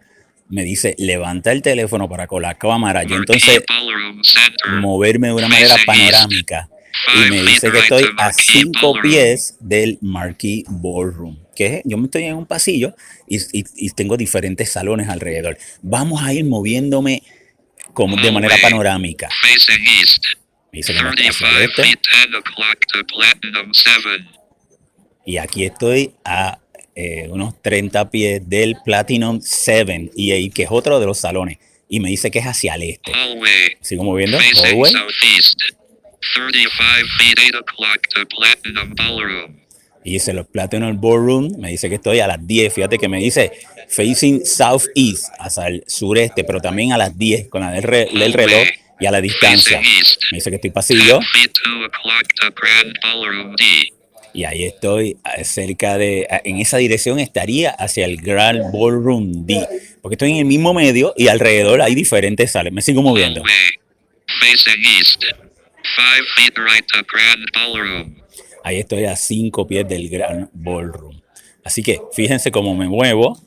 me 0.49 0.63
dice, 0.63 0.95
levanta 0.97 1.51
el 1.51 1.61
teléfono 1.61 2.09
para 2.09 2.25
con 2.25 2.41
la 2.41 2.55
cámara 2.55 3.03
y 3.07 3.13
entonces 3.13 3.63
moverme 4.81 5.27
de 5.27 5.33
una 5.33 5.47
manera 5.47 5.75
panorámica 5.85 6.69
y 7.15 7.29
me 7.29 7.43
dice 7.43 7.71
que 7.71 7.79
estoy 7.79 8.05
a 8.17 8.33
cinco 8.33 8.93
pies 9.01 9.55
del 9.59 9.99
Marquee 10.01 10.63
Ballroom. 10.67 11.42
Que 11.55 11.81
yo 11.85 11.97
me 11.97 12.05
estoy 12.05 12.23
en 12.25 12.35
un 12.35 12.45
pasillo 12.45 12.95
y, 13.27 13.37
y- 13.57 13.65
y 13.75 13.89
tengo 13.91 14.17
diferentes 14.17 14.71
salones 14.71 15.09
alrededor. 15.09 15.57
Vamos 15.81 16.21
a 16.23 16.33
ir 16.33 16.45
moviéndome 16.45 17.23
como 17.93 18.15
de 18.17 18.31
manera 18.31 18.55
panorámica. 18.61 19.29
Me 19.43 19.49
dice 19.53 19.73
que 19.75 20.33
me 20.71 20.79
estoy 20.79 20.95
hacia 20.95 21.09
el 21.09 21.15
35 21.15 21.49
este, 21.59 21.83
feet 21.83 21.99
10 22.31 22.39
o'clock 22.39 22.79
to 22.91 23.05
Platinum 23.05 23.71
7. 23.73 24.01
y 25.25 25.37
aquí 25.37 25.65
estoy 25.65 26.13
a 26.25 26.59
eh, 26.95 27.27
unos 27.29 27.61
30 27.61 28.09
pies 28.09 28.41
del 28.49 28.75
Platinum 28.83 29.39
7 29.41 30.11
y 30.15 30.31
ahí 30.31 30.49
que 30.49 30.63
es 30.63 30.69
otro 30.71 30.99
de 30.99 31.05
los 31.05 31.19
salones. 31.19 31.57
Y 31.89 31.99
me 31.99 32.09
dice 32.09 32.31
que 32.31 32.39
es 32.39 32.45
hacia 32.45 32.73
el 32.75 32.83
este. 32.83 33.11
Hallway. 33.13 33.77
Sigo 33.81 34.03
moviendo. 34.03 34.37
Hallway. 34.39 34.91
southeast. 34.91 35.59
35 36.35 37.07
feet 37.19 37.37
8 37.39 37.55
o'clock 37.59 38.01
to 38.15 38.25
Platinum 38.27 38.95
Ballroom. 38.95 39.59
Y 40.05 40.13
dice 40.13 40.33
los 40.33 40.47
Platinum 40.47 40.99
Ballroom, 40.99 41.49
me 41.59 41.69
dice 41.69 41.87
que 41.89 41.95
estoy 41.95 42.19
a 42.19 42.27
las 42.27 42.45
10. 42.45 42.73
Fíjate 42.73 42.97
que 42.97 43.07
me 43.07 43.19
dice 43.19 43.51
facing 43.89 44.45
southeast, 44.45 45.27
hacia 45.39 45.67
el 45.67 45.83
sureste, 45.87 46.43
pero 46.43 46.59
también 46.59 46.91
a 46.93 46.97
las 46.97 47.17
10 47.17 47.47
con 47.49 47.61
la 47.61 47.71
del, 47.71 47.83
re- 47.83 48.09
del 48.13 48.33
reloj 48.33 48.67
y 48.99 49.05
a 49.05 49.11
la 49.11 49.21
distancia. 49.21 49.79
Me 50.31 50.37
dice 50.37 50.49
que 50.49 50.55
estoy 50.57 50.71
pasillo 50.71 51.19
10 51.19 51.29
feet 51.31 51.51
2 51.65 51.85
o'clock 51.87 52.33
to 52.39 52.53
Grand 52.61 52.93
Ballroom 53.03 53.55
D. 53.55 53.63
y 54.33 54.43
ahí 54.45 54.63
estoy 54.65 55.17
cerca 55.43 55.97
de, 55.97 56.27
en 56.43 56.59
esa 56.59 56.77
dirección 56.77 57.19
estaría 57.19 57.69
hacia 57.71 58.05
el 58.05 58.17
Grand 58.17 58.71
Ballroom 58.73 59.45
D, 59.45 59.67
porque 60.01 60.15
estoy 60.15 60.31
en 60.31 60.37
el 60.37 60.45
mismo 60.45 60.73
medio 60.73 61.13
y 61.17 61.27
alrededor 61.27 61.81
hay 61.81 61.95
diferentes 61.95 62.51
salas. 62.51 62.73
Me 62.73 62.81
sigo 62.81 63.01
moviendo. 63.01 63.41
Facing 64.39 64.83
east. 64.99 65.21
5 65.23 66.25
feet 66.35 66.57
right 66.57 66.85
to 66.87 67.03
Grand 67.11 67.45
Ballroom. 67.53 68.15
Ahí 68.63 68.79
estoy 68.79 69.05
a 69.05 69.15
5 69.15 69.67
pies 69.67 69.87
del 69.87 70.09
Grand 70.09 70.49
Ballroom. 70.53 71.19
Así 71.63 71.83
que 71.83 72.01
fíjense 72.13 72.51
cómo 72.51 72.75
me 72.75 72.87
muevo. 72.87 73.37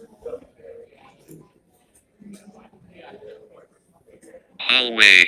Hallway. 4.59 5.27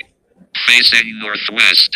Facing 0.65 1.19
northwest. 1.19 1.93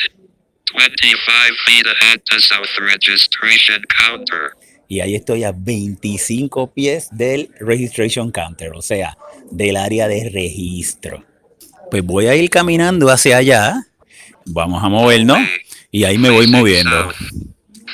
25 0.75 1.55
feet 1.65 1.85
ahead 1.85 2.21
to 2.25 2.39
south 2.39 2.79
registration 2.79 3.83
counter. 3.99 4.53
y 4.93 4.99
ahí 4.99 5.15
estoy 5.15 5.43
a 5.43 5.51
25 5.51 6.71
pies 6.71 7.09
del 7.11 7.49
registration 7.59 8.31
counter, 8.31 8.73
o 8.73 8.81
sea, 8.83 9.17
del 9.49 9.75
área 9.75 10.07
de 10.07 10.29
registro. 10.29 11.25
Pues 11.89 12.03
voy 12.03 12.27
a 12.27 12.35
ir 12.35 12.49
caminando 12.51 13.09
hacia 13.09 13.37
allá, 13.37 13.73
vamos 14.45 14.83
a 14.83 14.89
movernos 14.89 15.39
y 15.89 16.03
ahí 16.03 16.19
me 16.19 16.29
voy 16.29 16.45
moviendo. 16.45 17.11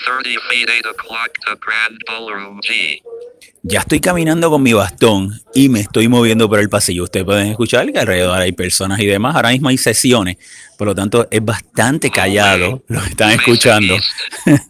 South. 0.06 0.24
30 0.24 0.39
feet 0.50 0.70
8 0.70 0.86
o'clock 0.86 1.34
to 1.46 1.56
Grand 1.58 1.98
Ballroom 2.08 2.60
G. 2.62 3.01
Ya 3.62 3.79
estoy 3.82 4.00
caminando 4.00 4.50
con 4.50 4.63
mi 4.63 4.72
bastón 4.74 5.41
y 5.53 5.68
me 5.68 5.82
estoy 5.82 6.08
moviendo 6.08 6.48
por 6.48 6.60
el 6.60 6.70
pasillo. 6.70 7.03
Ustedes 7.03 7.25
pueden 7.25 7.48
escuchar 7.48 7.91
que 7.91 8.00
alrededor 8.00 8.39
hay 8.39 8.53
personas 8.53 9.00
y 9.00 9.06
demás. 9.06 9.36
Ahora 9.36 9.50
mismo 9.50 9.68
hay 9.70 9.77
sesiones, 9.77 10.38
por 10.77 10.88
lo 10.88 10.96
tanto 10.96 11.27
es 11.29 11.44
bastante 11.44 12.10
callado 12.10 12.82
lo 12.88 13.01
que 13.01 13.10
están 13.10 13.32
escuchando. 13.32 13.98
Facing 13.98 14.53
east. 14.53 14.65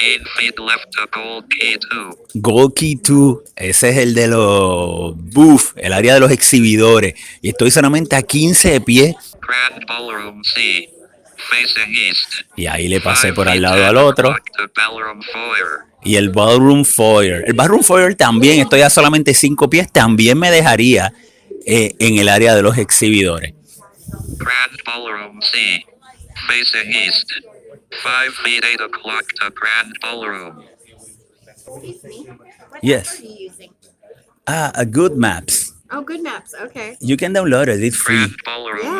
15 0.00 0.24
feet 0.36 0.58
left 0.58 0.90
to 0.90 1.06
Gold 1.12 1.48
Key 1.48 1.78
2. 1.90 2.16
Gold 2.34 2.74
Key 2.74 2.96
2, 2.96 3.38
ese 3.56 3.90
es 3.90 3.96
el 3.98 4.14
de 4.14 4.28
los 4.28 5.14
booth, 5.16 5.72
el 5.76 5.92
área 5.92 6.14
de 6.14 6.20
los 6.20 6.32
exhibidores. 6.32 7.14
Y 7.40 7.50
estoy 7.50 7.70
solamente 7.70 8.16
a 8.16 8.22
15 8.22 8.70
de 8.72 8.80
pie 8.80 9.16
Grand 9.40 9.86
Ballroom 9.86 10.42
C. 10.42 10.90
Y 12.56 12.66
ahí 12.66 12.88
le 12.88 13.00
pasé 13.00 13.32
por 13.32 13.48
al 13.48 13.60
lado 13.60 13.76
10 13.76 13.88
al 13.88 13.96
otro. 13.98 14.36
Y 16.02 16.16
el 16.16 16.28
Ballroom 16.30 16.84
Foyer. 16.84 17.44
El 17.46 17.54
Ballroom 17.54 17.82
Foyer 17.82 18.14
también, 18.14 18.60
estoy 18.60 18.82
a 18.82 18.90
solamente 18.90 19.32
5 19.34 19.70
pies, 19.70 19.90
también 19.90 20.38
me 20.38 20.50
dejaría 20.50 21.12
eh, 21.66 21.94
en 21.98 22.18
el 22.18 22.28
área 22.28 22.54
de 22.54 22.62
los 22.62 22.76
exhibidores. 22.76 23.54
Grand 24.36 24.76
Ballroom 24.84 25.40
C. 25.40 25.84
Facing 26.46 26.92
east. 26.92 27.30
5 28.02 28.32
feet 28.42 28.64
8 28.64 28.80
o'clock 28.84 29.24
to 29.40 29.50
Grand 29.50 29.94
Ballroom. 30.02 30.64
Excuse 31.56 32.04
me. 32.04 32.26
What 32.70 32.82
Yes. 32.82 33.22
Ah, 34.46 34.72
a 34.74 34.84
Good 34.84 35.16
Maps. 35.16 35.72
Oh, 35.90 36.02
Good 36.02 36.22
Maps. 36.22 36.54
Okay. 36.64 36.96
You 37.00 37.16
can 37.16 37.32
download 37.32 37.68
it, 37.68 37.82
it's 37.82 37.96
free. 37.96 38.16
Grand 38.16 38.36
Ballroom. 38.44 38.93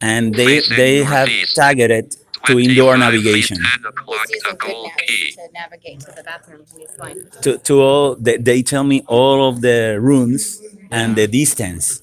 Yes. 0.00 0.10
And 0.10 0.34
they, 0.34 0.60
Facing 0.60 0.76
they 0.76 0.96
have 1.04 1.28
northeast. 1.28 1.56
tagged 1.56 1.80
it 1.80 2.16
to 2.46 2.58
indoor 2.58 2.96
navigation. 2.96 3.56
feet 3.58 3.66
10 3.82 3.84
o'clock 3.86 4.26
Just 4.28 4.30
to 4.30 4.34
using 4.36 4.50
Good 4.50 4.58
Gold 4.58 4.90
to 4.96 5.48
navigate 5.52 6.00
to 6.00 6.12
the 6.16 6.22
bathroom. 6.24 6.64
It's 6.78 6.96
fine. 6.96 7.26
To, 7.42 7.58
to 7.58 7.80
all, 7.82 8.14
they, 8.16 8.36
they 8.38 8.62
tell 8.62 8.84
me 8.84 9.02
all 9.06 9.48
of 9.48 9.60
the 9.60 9.98
rooms 10.00 10.60
and 10.90 11.16
the 11.16 11.26
distance. 11.26 12.02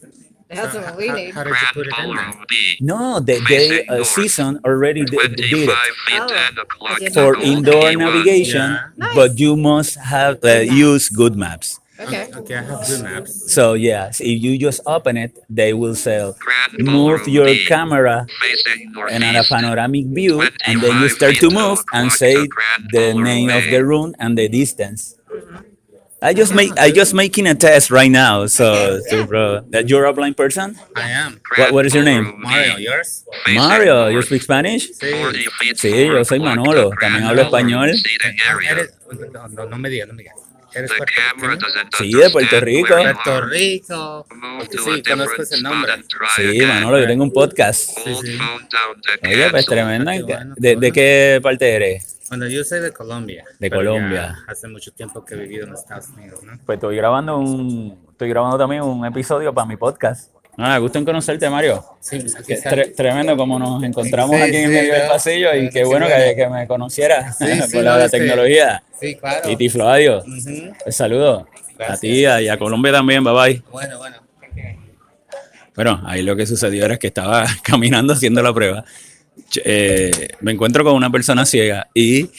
That's 0.50 0.76
what 0.76 0.96
we 0.96 1.12
need. 1.12 1.34
How 1.34 1.44
did 1.44 1.50
you 1.60 1.68
put 1.74 1.88
it 1.88 1.94
in 2.06 2.16
there? 2.16 2.34
No, 2.80 3.20
they, 3.20 3.40
they 3.50 3.86
uh, 3.88 4.04
season 4.06 4.60
already 4.64 5.04
d- 5.04 5.18
did 5.36 5.40
it 5.40 5.70
Oh. 6.14 6.28
10 6.28 6.58
o'clock 6.60 7.02
Is 7.02 7.08
it 7.08 7.14
to 7.16 7.34
for 7.34 7.36
indoor 7.42 7.92
navigation, 7.94 8.62
Yeah. 8.72 8.88
Nice. 8.96 9.16
but 9.16 9.40
you 9.40 9.58
must 9.58 9.98
have 9.98 10.42
uh, 10.46 10.60
use 10.60 11.10
good 11.10 11.36
maps. 11.36 11.80
Okay. 12.00 12.30
Okay, 12.36 12.56
I 12.56 12.62
have 12.62 12.86
good 12.88 13.04
maps. 13.04 13.52
So 13.54 13.74
yeah, 13.74 14.10
if 14.10 14.20
you 14.44 14.58
just 14.58 14.82
open 14.86 15.18
it, 15.18 15.38
they 15.50 15.74
will 15.74 15.96
say 15.96 16.32
move 16.78 17.28
your 17.28 17.50
camera 17.68 18.26
and 19.10 19.24
at 19.24 19.36
a 19.36 19.44
panoramic 19.48 20.06
view, 20.08 20.42
and 20.66 20.82
then 20.82 21.02
you 21.02 21.10
start 21.10 21.36
to 21.38 21.50
move 21.50 21.80
and 21.94 22.12
say 22.12 22.36
the 22.92 23.14
name 23.14 23.50
of 23.50 23.64
the 23.66 23.84
room 23.84 24.14
and 24.20 24.38
the 24.38 24.48
distance. 24.48 25.16
I 26.20 26.34
just 26.34 26.54
make 26.54 26.74
I 26.80 26.90
just 26.90 27.14
making 27.14 27.46
a 27.46 27.54
test 27.54 27.92
right 27.92 28.10
now. 28.10 28.48
So, 28.48 29.00
so 29.06 29.26
bro, 29.26 29.62
that 29.70 29.88
you're 29.88 30.06
a 30.06 30.14
blind 30.14 30.36
person. 30.36 30.76
I 30.96 31.10
am. 31.12 31.40
What- 31.58 31.74
what 31.74 31.86
is 31.86 31.94
your 31.94 32.04
name? 32.04 32.42
Mario, 32.42 32.78
yours? 32.78 33.24
Mario, 33.54 34.08
you 34.08 34.22
speak 34.24 34.42
Spanish? 34.42 34.90
Sí. 34.98 35.14
40 35.14 35.46
feet 35.62 35.78
Sí, 35.78 36.08
yo 36.08 36.24
soy 36.26 36.40
Manolo, 36.40 36.90
to 36.90 36.96
también 36.98 37.22
Grand 37.22 37.26
hablo 37.30 37.42
español. 37.44 37.94
seating 37.94 38.34
area. 38.50 38.72
eres- 38.72 38.94
no, 39.32 39.48
no, 39.48 39.66
no 39.70 39.78
me 39.78 39.90
digas, 39.90 40.08
no 40.08 40.16
me 40.16 40.24
digas. 40.24 40.42
¿Eres 40.74 40.92
puertorriqueño? 40.94 41.58
doesn't 41.58 41.96
Sí, 41.98 42.12
de 42.14 42.30
Puerto 42.30 42.60
Rico. 42.60 42.96
Puerto. 42.96 43.42
Rico. 43.42 44.26
Sí, 44.70 45.04
conozco 45.04 45.42
ese 45.42 45.62
nombre. 45.62 45.94
Sí. 46.36 46.60
Manolo, 46.62 47.00
yo 47.00 47.08
tengo 47.08 47.24
un 47.24 47.32
podcast. 47.32 47.90
Sí, 48.04 48.16
sí. 48.22 48.38
Oye, 49.24 49.50
pues 49.50 49.66
tremenda. 49.66 50.12
Qué 50.14 50.26
qué 50.26 50.38
¿De, 50.58 50.76
de 50.76 50.92
qué 50.92 51.40
parte 51.42 51.70
eres? 51.74 52.18
Bueno, 52.30 52.48
yo 52.48 52.64
soy 52.66 52.82
de 52.82 52.92
Colombia. 52.92 53.46
De 53.58 53.70
Colombia. 53.70 54.44
Hace 54.48 54.68
mucho 54.68 54.92
tiempo 54.92 55.24
que 55.24 55.36
he 55.36 55.38
vivido 55.38 55.66
en 55.66 55.74
Estados 55.74 56.10
Unidos, 56.10 56.44
¿no? 56.44 56.60
Pues 56.66 56.76
estoy 56.76 56.98
grabando 56.98 57.38
un, 57.38 58.06
estoy 58.12 58.28
grabando 58.28 58.58
también 58.58 58.82
un 58.82 59.06
episodio 59.06 59.54
para 59.54 59.66
mi 59.66 59.78
podcast. 59.78 60.34
Ah, 60.60 60.78
gusto 60.80 60.98
en 60.98 61.06
conocerte, 61.06 61.48
Mario. 61.52 61.84
Sí, 62.00 62.18
tre- 62.18 62.96
tremendo 62.96 63.38
como 63.38 63.60
nos 63.60 63.84
encontramos 63.84 64.36
Sí, 64.38 64.42
aquí 64.42 64.56
en 64.56 64.70
sí, 64.70 64.74
medio 64.76 64.94
del 64.94 65.08
pasillo 65.08 65.54
y 65.56 65.70
qué 65.70 65.84
bueno 65.84 66.08
que, 66.08 66.34
que 66.36 66.48
me 66.50 66.66
conocieras 66.68 67.38
por 67.72 67.84
la, 67.84 67.98
la 67.98 68.06
este- 68.06 68.18
tecnología. 68.20 68.82
Sí, 69.00 69.16
claro. 69.16 69.50
Y 69.52 69.56
Tiflo 69.56 69.88
Audio. 69.88 70.20
Ujú. 70.20 70.74
Pues 70.84 70.96
saludos 70.96 71.44
a 71.44 71.74
Gracias. 71.78 72.00
ti 72.00 72.26
a- 72.26 72.42
y 72.42 72.48
a 72.48 72.58
Colombia 72.58 72.92
también, 72.92 73.24
bye 73.24 73.34
bye. 73.34 73.62
Bueno, 73.72 73.98
bueno. 74.00 74.18
Bueno, 75.76 76.02
ahí 76.06 76.24
lo 76.24 76.36
que 76.36 76.48
sucedió 76.48 76.86
era 76.86 76.98
que 76.98 77.08
estaba 77.08 77.46
caminando 77.64 78.14
haciendo 78.14 78.42
la 78.42 78.54
prueba. 78.54 78.84
Eh, 79.64 80.30
me 80.42 80.52
encuentro 80.54 80.84
con 80.84 80.96
una 80.96 81.12
persona 81.12 81.46
ciega 81.46 81.88
y 81.94 82.32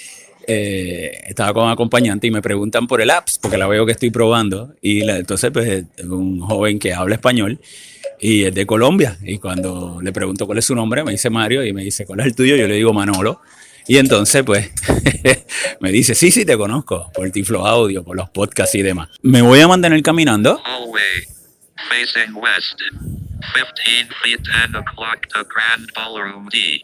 eh, 0.47 1.21
estaba 1.27 1.55
con 1.55 1.71
acompañante 1.71 2.27
y 2.27 2.31
me 2.33 2.43
preguntan 2.43 2.87
por 2.89 3.01
el 3.01 3.11
apps, 3.11 3.39
porque 3.39 3.57
la 3.57 3.69
veo 3.69 3.87
que 3.87 3.93
estoy 3.93 4.11
probando. 4.11 4.75
Y 4.83 5.03
la- 5.05 5.19
entonces, 5.19 5.51
pues, 5.53 5.85
es 5.97 6.05
un 6.05 6.41
joven 6.41 6.81
que 6.81 6.93
habla 6.93 7.15
español 7.15 7.61
y 8.21 8.45
es 8.45 8.55
de 8.55 8.67
Colombia. 8.67 9.17
Y 9.23 9.39
cuando 9.39 10.01
le 10.03 10.13
pregunto 10.13 10.47
cuál 10.47 10.59
es 10.59 10.65
su 10.65 10.75
nombre, 10.75 11.05
me 11.05 11.13
dice 11.13 11.31
Mario 11.31 11.65
y 11.65 11.73
me 11.73 11.83
dice, 11.83 12.07
¿cuál 12.07 12.21
es 12.21 12.27
el 12.27 12.35
tuyo? 12.35 12.57
Yo 12.57 12.67
le 12.67 12.75
digo 12.75 12.93
Manolo. 12.93 13.41
Y 13.87 13.97
entonces, 13.97 14.43
pues, 14.45 14.71
me 15.81 15.91
dice, 15.91 16.15
sí, 16.15 16.31
sí, 16.31 16.45
te 16.45 16.57
conozco, 16.57 17.11
por 17.15 17.31
Tiflo 17.31 17.67
Audio, 17.67 18.05
por 18.05 18.17
los 18.17 18.29
podcasts 18.29 18.75
y 18.75 18.83
demás. 18.83 19.09
Me 19.23 19.41
voy 19.41 19.61
a 19.61 19.69
mantener 19.69 20.03
caminando 20.03 20.61
Hallway. 20.65 21.23
Facing 21.89 22.35
west. 22.35 22.79
15 23.85 24.15
feet 24.23 24.41
10 24.43 24.75
o'clock 24.75 25.27
to 25.29 25.45
Grand 25.49 25.89
Ballroom 25.95 26.49
D. 26.49 26.83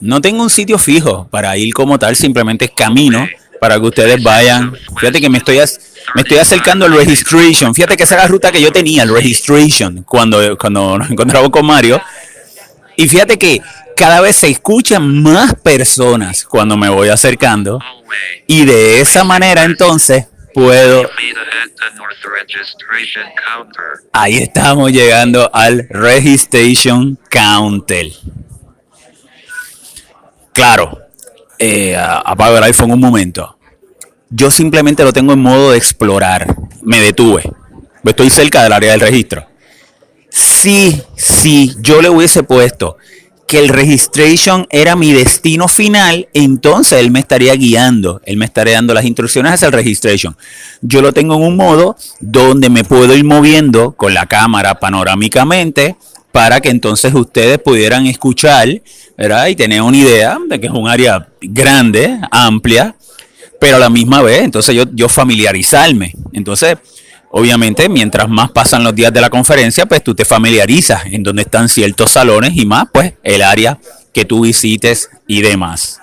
No 0.00 0.20
tengo 0.20 0.42
un 0.42 0.50
sitio 0.50 0.78
fijo 0.78 1.28
para 1.30 1.56
ir 1.56 1.72
como 1.72 1.98
tal, 1.98 2.16
simplemente 2.16 2.68
camino 2.68 3.26
para 3.64 3.80
que 3.80 3.86
ustedes 3.86 4.22
vayan. 4.22 4.76
Fíjate 4.98 5.22
que 5.22 5.30
me 5.30 5.38
estoy, 5.38 5.56
me 6.14 6.20
estoy 6.20 6.36
acercando 6.36 6.84
al 6.84 6.94
registration. 6.94 7.74
Fíjate 7.74 7.96
que 7.96 8.02
esa 8.02 8.16
es 8.16 8.20
la 8.20 8.28
ruta 8.28 8.52
que 8.52 8.60
yo 8.60 8.70
tenía, 8.70 9.04
el 9.04 9.08
registration, 9.08 10.02
cuando, 10.02 10.58
cuando 10.58 10.98
nos 10.98 11.10
encontramos 11.10 11.48
con 11.48 11.64
Mario. 11.64 11.98
Y 12.94 13.08
fíjate 13.08 13.38
que 13.38 13.62
cada 13.96 14.20
vez 14.20 14.36
se 14.36 14.48
escuchan 14.48 15.22
más 15.22 15.54
personas 15.54 16.44
cuando 16.44 16.76
me 16.76 16.90
voy 16.90 17.08
acercando. 17.08 17.78
Y 18.46 18.66
de 18.66 19.00
esa 19.00 19.24
manera 19.24 19.64
entonces 19.64 20.26
puedo... 20.52 21.08
Ahí 24.12 24.36
estamos 24.36 24.92
llegando 24.92 25.50
al 25.54 25.88
registration 25.88 27.18
counter. 27.30 28.08
Claro, 30.52 31.03
eh, 31.64 32.56
el 32.56 32.62
iPhone 32.64 32.92
un 32.92 33.00
momento. 33.00 33.58
Yo 34.30 34.50
simplemente 34.50 35.04
lo 35.04 35.12
tengo 35.12 35.32
en 35.32 35.40
modo 35.40 35.70
de 35.70 35.78
explorar. 35.78 36.56
Me 36.82 37.00
detuve. 37.00 37.50
Estoy 38.04 38.30
cerca 38.30 38.62
del 38.62 38.72
área 38.72 38.92
del 38.92 39.00
registro. 39.00 39.46
Si, 40.28 41.00
si 41.16 41.74
yo 41.80 42.02
le 42.02 42.10
hubiese 42.10 42.42
puesto 42.42 42.96
que 43.46 43.60
el 43.60 43.68
registration 43.68 44.66
era 44.70 44.96
mi 44.96 45.12
destino 45.12 45.68
final, 45.68 46.28
entonces 46.34 46.98
él 46.98 47.10
me 47.10 47.20
estaría 47.20 47.54
guiando, 47.54 48.20
él 48.24 48.36
me 48.36 48.46
estaría 48.46 48.74
dando 48.74 48.94
las 48.94 49.04
instrucciones 49.04 49.52
hacia 49.52 49.66
el 49.66 49.72
registration. 49.72 50.36
Yo 50.80 51.02
lo 51.02 51.12
tengo 51.12 51.36
en 51.36 51.42
un 51.42 51.56
modo 51.56 51.96
donde 52.20 52.68
me 52.70 52.84
puedo 52.84 53.14
ir 53.14 53.24
moviendo 53.24 53.92
con 53.92 54.12
la 54.12 54.26
cámara 54.26 54.80
panorámicamente 54.80 55.96
para 56.34 56.60
que 56.60 56.68
entonces 56.68 57.14
ustedes 57.14 57.60
pudieran 57.60 58.08
escuchar. 58.08 58.68
Y 58.68 59.54
tener 59.54 59.80
una 59.80 59.96
idea 59.96 60.36
de 60.48 60.58
que 60.58 60.66
es 60.66 60.72
un 60.72 60.88
área 60.88 61.28
grande, 61.40 62.18
amplia, 62.32 62.96
pero 63.60 63.76
a 63.76 63.78
la 63.78 63.88
misma 63.88 64.20
vez, 64.20 64.42
entonces 64.42 64.74
yo, 64.74 64.82
yo 64.92 65.08
familiarizarme. 65.08 66.12
Entonces, 66.32 66.76
obviamente, 67.30 67.88
mientras 67.88 68.28
más 68.28 68.50
pasan 68.50 68.82
los 68.82 68.92
días 68.96 69.12
de 69.12 69.20
la 69.20 69.30
conferencia, 69.30 69.86
pues 69.86 70.02
tú 70.02 70.12
te 70.16 70.24
familiarizas 70.24 71.06
en 71.06 71.22
dónde 71.22 71.42
están 71.42 71.68
ciertos 71.68 72.10
salones 72.10 72.56
y 72.56 72.66
más, 72.66 72.88
pues, 72.92 73.12
el 73.22 73.40
área 73.40 73.78
que 74.12 74.24
tú 74.24 74.40
visites 74.40 75.10
y 75.28 75.40
demás. 75.40 76.00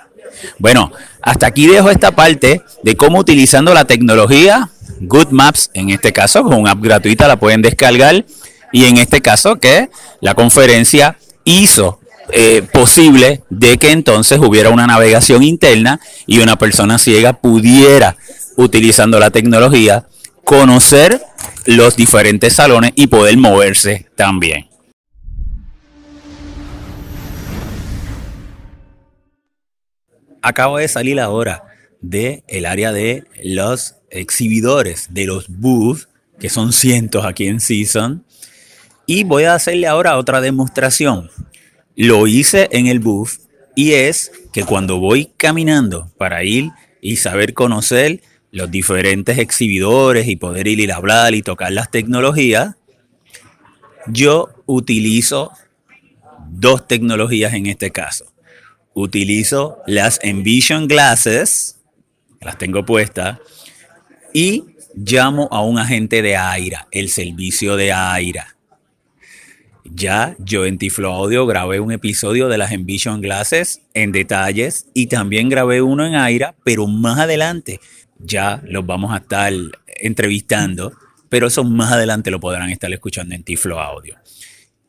Bueno, 0.58 0.92
hasta 1.20 1.46
aquí 1.48 1.66
dejo 1.66 1.90
esta 1.90 2.12
parte 2.12 2.62
de 2.82 2.96
cómo 2.96 3.18
utilizando 3.18 3.74
la 3.74 3.84
tecnología 3.84 4.70
Good 5.00 5.28
Maps, 5.28 5.70
en 5.74 5.90
este 5.90 6.14
caso, 6.14 6.42
con 6.42 6.54
una 6.54 6.70
app 6.70 6.80
gratuita 6.80 7.28
la 7.28 7.38
pueden 7.38 7.60
descargar 7.60 8.24
y 8.72 8.86
en 8.86 8.96
este 8.96 9.20
caso 9.20 9.56
que 9.56 9.90
la 10.20 10.34
conferencia 10.34 11.18
hizo 11.44 12.00
eh, 12.32 12.62
posible 12.72 13.42
de 13.50 13.78
que 13.78 13.90
entonces 13.90 14.38
hubiera 14.38 14.70
una 14.70 14.86
navegación 14.86 15.42
interna 15.42 16.00
y 16.26 16.40
una 16.40 16.56
persona 16.56 16.98
ciega 16.98 17.34
pudiera, 17.34 18.16
utilizando 18.56 19.18
la 19.18 19.30
tecnología, 19.30 20.06
conocer 20.44 21.20
los 21.66 21.96
diferentes 21.96 22.54
salones 22.54 22.92
y 22.94 23.08
poder 23.08 23.36
moverse 23.36 24.06
también. 24.16 24.68
Acabo 30.40 30.78
de 30.78 30.88
salir 30.88 31.20
ahora 31.20 31.64
de 32.00 32.42
el 32.48 32.66
área 32.66 32.92
de 32.92 33.24
los 33.44 33.96
exhibidores, 34.10 35.08
de 35.10 35.26
los 35.26 35.46
booths, 35.48 36.08
que 36.40 36.50
son 36.50 36.72
cientos 36.72 37.24
aquí 37.24 37.46
en 37.46 37.60
Season. 37.60 38.24
Y 39.06 39.24
voy 39.24 39.44
a 39.44 39.54
hacerle 39.54 39.86
ahora 39.86 40.16
otra 40.16 40.40
demostración. 40.40 41.30
Lo 41.96 42.26
hice 42.26 42.68
en 42.72 42.86
el 42.86 43.00
booth 43.00 43.40
y 43.74 43.92
es 43.92 44.32
que 44.52 44.64
cuando 44.64 44.98
voy 44.98 45.30
caminando 45.36 46.10
para 46.18 46.44
ir 46.44 46.70
y 47.00 47.16
saber 47.16 47.54
conocer 47.54 48.22
los 48.50 48.70
diferentes 48.70 49.38
exhibidores 49.38 50.28
y 50.28 50.36
poder 50.36 50.68
ir 50.68 50.80
y 50.80 50.90
hablar 50.90 51.34
y 51.34 51.42
tocar 51.42 51.72
las 51.72 51.90
tecnologías, 51.90 52.76
yo 54.06 54.50
utilizo 54.66 55.52
dos 56.50 56.86
tecnologías 56.86 57.54
en 57.54 57.66
este 57.66 57.90
caso. 57.90 58.26
Utilizo 58.94 59.78
las 59.86 60.20
Envision 60.22 60.86
Glasses, 60.86 61.80
las 62.40 62.58
tengo 62.58 62.84
puestas, 62.84 63.38
y 64.34 64.64
llamo 64.94 65.48
a 65.50 65.62
un 65.62 65.78
agente 65.78 66.20
de 66.20 66.36
AIRA, 66.36 66.88
el 66.90 67.08
servicio 67.08 67.76
de 67.76 67.92
AIRA. 67.92 68.51
Ya 69.94 70.36
yo 70.38 70.64
en 70.64 70.78
Tiflo 70.78 71.12
Audio 71.12 71.44
grabé 71.44 71.78
un 71.78 71.92
episodio 71.92 72.48
de 72.48 72.56
las 72.56 72.72
Envision 72.72 73.20
Glasses 73.20 73.82
en 73.92 74.10
detalles 74.10 74.86
y 74.94 75.06
también 75.06 75.50
grabé 75.50 75.82
uno 75.82 76.06
en 76.06 76.14
Aira, 76.14 76.54
pero 76.64 76.86
más 76.86 77.18
adelante 77.18 77.78
ya 78.18 78.62
los 78.64 78.86
vamos 78.86 79.12
a 79.12 79.18
estar 79.18 79.52
entrevistando, 79.86 80.92
pero 81.28 81.48
eso 81.48 81.62
más 81.64 81.92
adelante 81.92 82.30
lo 82.30 82.40
podrán 82.40 82.70
estar 82.70 82.90
escuchando 82.90 83.34
en 83.34 83.42
Tiflo 83.42 83.80
Audio. 83.80 84.16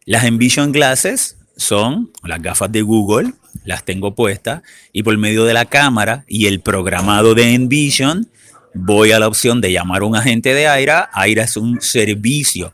Las 0.05 0.23
Envision 0.23 0.71
Glasses 0.71 1.37
son 1.57 2.11
las 2.23 2.41
gafas 2.41 2.71
de 2.71 2.81
Google, 2.81 3.33
las 3.65 3.83
tengo 3.83 4.15
puestas 4.15 4.61
y 4.93 5.03
por 5.03 5.17
medio 5.17 5.43
de 5.43 5.53
la 5.53 5.65
cámara 5.65 6.23
y 6.27 6.45
el 6.45 6.61
programado 6.61 7.35
de 7.35 7.53
Envision 7.53 8.29
voy 8.73 9.11
a 9.11 9.19
la 9.19 9.27
opción 9.27 9.59
de 9.59 9.73
llamar 9.73 10.03
a 10.03 10.05
un 10.05 10.15
agente 10.15 10.53
de 10.53 10.67
Aira. 10.67 11.09
Aira 11.13 11.43
es 11.43 11.57
un 11.57 11.81
servicio 11.81 12.73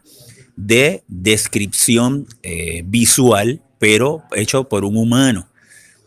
de 0.60 1.04
descripción 1.08 2.28
eh, 2.43 2.84
visual, 2.86 3.62
pero 3.80 4.24
hecho 4.36 4.67
por 4.67 4.84
un 4.84 4.98
humano. 4.98 5.48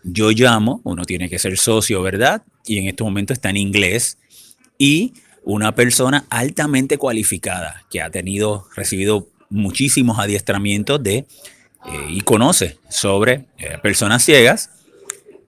Yo 0.05 0.31
llamo, 0.31 0.83
uno 0.85 1.07
tiene 1.07 1.31
que 1.31 1.39
ser 1.39 1.57
socio, 1.57 2.03
¿verdad? 2.03 2.43
Y 2.67 2.77
en 2.77 2.87
este 2.87 3.03
momento 3.03 3.33
está 3.33 3.49
en 3.49 3.57
inglés. 3.57 4.19
Y 4.77 5.15
una 5.43 5.75
persona 5.75 6.27
altamente 6.29 6.99
cualificada 6.99 7.87
que 7.91 8.03
ha 8.03 8.11
tenido, 8.11 8.67
recibido 8.77 9.27
muchísimos 9.49 10.19
adiestramientos 10.19 11.03
de, 11.03 11.17
eh, 11.17 11.27
y 12.11 12.21
conoce 12.21 12.77
sobre 12.91 13.47
eh, 13.57 13.79
personas 13.83 14.23
ciegas, 14.23 14.69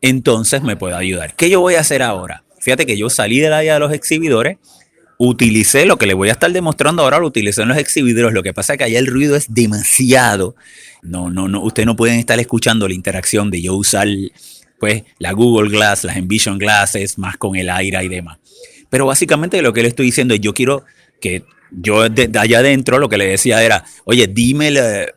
entonces 0.00 0.62
me 0.62 0.76
puede 0.76 0.94
ayudar. 0.94 1.36
¿Qué 1.36 1.50
yo 1.50 1.60
voy 1.60 1.74
a 1.74 1.80
hacer 1.80 2.02
ahora? 2.02 2.42
Fíjate 2.58 2.86
que 2.86 2.96
yo 2.96 3.10
salí 3.10 3.38
del 3.40 3.52
área 3.52 3.74
de 3.74 3.80
los 3.80 3.92
exhibidores, 3.92 4.56
utilicé 5.18 5.86
lo 5.86 5.96
que 5.96 6.06
le 6.06 6.14
voy 6.14 6.28
a 6.28 6.32
estar 6.32 6.50
demostrando 6.52 7.02
ahora, 7.02 7.18
lo 7.18 7.26
utilicé 7.26 7.62
en 7.62 7.68
los 7.68 7.78
exhibidores. 7.78 8.32
Lo 8.32 8.42
que 8.42 8.52
pasa 8.52 8.74
es 8.74 8.78
que 8.78 8.84
allá 8.84 8.98
el 8.98 9.06
ruido 9.06 9.36
es 9.36 9.52
demasiado. 9.52 10.56
No, 11.02 11.30
no, 11.30 11.48
no, 11.48 11.62
ustedes 11.62 11.86
no 11.86 11.96
pueden 11.96 12.18
estar 12.18 12.38
escuchando 12.40 12.88
la 12.88 12.94
interacción 12.94 13.50
de 13.50 13.62
yo 13.62 13.74
usar 13.74 14.08
pues 14.78 15.04
la 15.18 15.32
Google 15.32 15.70
Glass, 15.70 16.04
las 16.04 16.16
Envision 16.16 16.58
Glasses, 16.58 17.18
más 17.18 17.36
con 17.36 17.56
el 17.56 17.70
aire 17.70 18.02
y 18.04 18.08
demás. 18.08 18.38
Pero 18.90 19.06
básicamente 19.06 19.60
lo 19.62 19.72
que 19.72 19.82
le 19.82 19.88
estoy 19.88 20.06
diciendo 20.06 20.34
es 20.34 20.40
yo 20.40 20.54
quiero 20.54 20.84
que 21.20 21.44
yo 21.70 22.02
allá 22.02 22.58
adentro 22.58 22.98
lo 22.98 23.08
que 23.08 23.18
le 23.18 23.26
decía 23.26 23.62
era, 23.62 23.84
oye, 24.04 24.26
dime, 24.26 24.70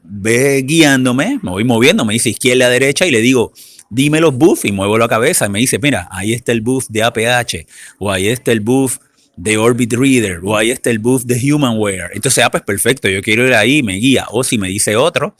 ve 0.03 0.63
guiándome, 0.63 1.39
me 1.41 1.51
voy 1.51 1.63
moviendo, 1.63 2.05
me 2.05 2.13
dice 2.13 2.29
izquierda, 2.29 2.69
derecha 2.69 3.05
y 3.05 3.11
le 3.11 3.21
digo, 3.21 3.51
dime 3.89 4.19
los 4.19 4.33
buffs 4.35 4.65
y 4.65 4.71
muevo 4.71 4.97
la 4.97 5.07
cabeza 5.07 5.45
y 5.45 5.49
me 5.49 5.59
dice, 5.59 5.79
mira, 5.79 6.07
ahí 6.11 6.33
está 6.33 6.51
el 6.51 6.61
buff 6.61 6.87
de 6.89 7.03
APH 7.03 7.67
o 7.99 8.11
ahí 8.11 8.27
está 8.27 8.51
el 8.51 8.61
buff 8.61 8.97
de 9.37 9.57
Orbit 9.57 9.93
Reader 9.93 10.39
o 10.43 10.57
ahí 10.57 10.71
está 10.71 10.89
el 10.89 10.99
buff 10.99 11.23
de 11.23 11.53
Humanware. 11.53 12.09
Entonces, 12.13 12.43
ah, 12.43 12.49
pues 12.51 12.63
perfecto, 12.63 13.07
yo 13.07 13.21
quiero 13.21 13.47
ir 13.47 13.53
ahí, 13.53 13.83
me 13.83 13.93
guía. 13.95 14.25
O 14.31 14.43
si 14.43 14.57
me 14.57 14.67
dice 14.67 14.95
otro 14.95 15.35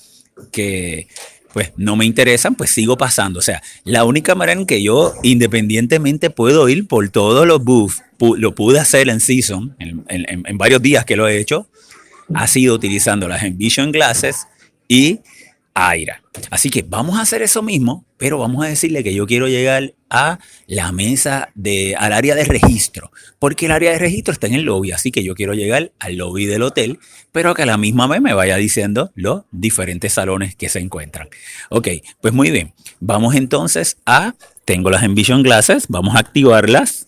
que 0.51 1.07
pues 1.53 1.71
no 1.77 1.95
me 1.95 2.05
interesan, 2.05 2.53
pues 2.55 2.69
sigo 2.69 2.97
pasando. 2.97 3.39
O 3.39 3.41
sea, 3.41 3.63
la 3.83 4.03
única 4.03 4.36
manera 4.36 4.60
en 4.60 4.67
que 4.67 4.83
yo 4.83 5.13
independientemente 5.23 6.29
puedo 6.29 6.69
ir 6.69 6.88
por 6.88 7.10
todos 7.10 7.47
los 7.47 7.60
pu- 7.62 8.38
lo 8.38 8.53
pude 8.53 8.79
hacer 8.79 9.10
en 9.10 9.19
Season, 9.19 9.75
en, 9.79 10.03
en- 10.10 10.43
en 10.45 10.57
varios 10.57 10.81
días 10.81 11.03
que 11.05 11.15
lo 11.15 11.27
he 11.27 11.39
hecho, 11.39 11.67
ha 12.36 12.45
sido 12.47 12.75
utilizando 12.75 13.27
las 13.27 13.41
Envision 13.43 13.91
Glasses 13.91 14.45
y 14.88 15.19
Aira. 15.77 16.23
Así 16.49 16.69
que 16.69 16.81
vamos 16.81 17.17
a 17.17 17.21
hacer 17.21 17.41
eso 17.41 17.61
mismo, 17.61 18.05
pero 18.17 18.37
vamos 18.37 18.65
a 18.65 18.69
decirle 18.69 19.03
que 19.03 19.13
yo 19.13 19.27
quiero 19.27 19.47
llegar 19.47 19.93
a 20.09 20.39
la 20.65 20.91
mesa 20.91 21.49
de, 21.53 21.95
al 21.95 22.13
área 22.13 22.33
de 22.35 22.45
registro, 22.45 23.11
porque 23.39 23.65
el 23.67 23.71
área 23.71 23.91
de 23.91 23.99
registro 23.99 24.31
está 24.31 24.47
en 24.47 24.55
el 24.55 24.63
lobby, 24.63 24.91
así 24.91 25.11
que 25.11 25.23
yo 25.23 25.35
quiero 25.35 25.53
llegar 25.53 25.91
al 25.99 26.15
lobby 26.15 26.45
del 26.45 26.63
hotel, 26.63 26.99
pero 27.31 27.53
que 27.53 27.63
a 27.63 27.65
la 27.65 27.77
misma 27.77 28.07
vez 28.07 28.21
me 28.21 28.33
vaya 28.33 28.55
diciendo 28.57 29.11
los 29.15 29.43
diferentes 29.51 30.13
salones 30.13 30.55
que 30.55 30.69
se 30.69 30.79
encuentran. 30.79 31.29
Ok, 31.69 31.89
pues 32.21 32.33
muy 32.33 32.49
bien, 32.49 32.73
vamos 32.99 33.35
entonces 33.35 33.97
a, 34.05 34.33
tengo 34.65 34.89
las 34.89 35.03
Envision 35.03 35.43
Glasses, 35.43 35.87
vamos 35.89 36.15
a 36.15 36.19
activarlas 36.19 37.07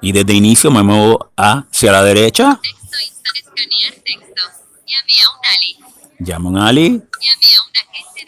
y 0.00 0.12
desde 0.12 0.32
inicio 0.32 0.70
me 0.70 0.82
muevo 0.82 1.32
hacia 1.36 1.92
la 1.92 2.02
derecha, 2.02 2.60
Texto 2.62 3.30
escanear 3.34 3.94
texto. 4.04 4.42
Llame 4.86 5.16
a 5.22 5.30
un 5.30 5.44
Ali. 5.52 5.91
Llamo 6.24 6.48
a 6.48 6.52
un 6.52 6.58
Ali, 6.58 7.02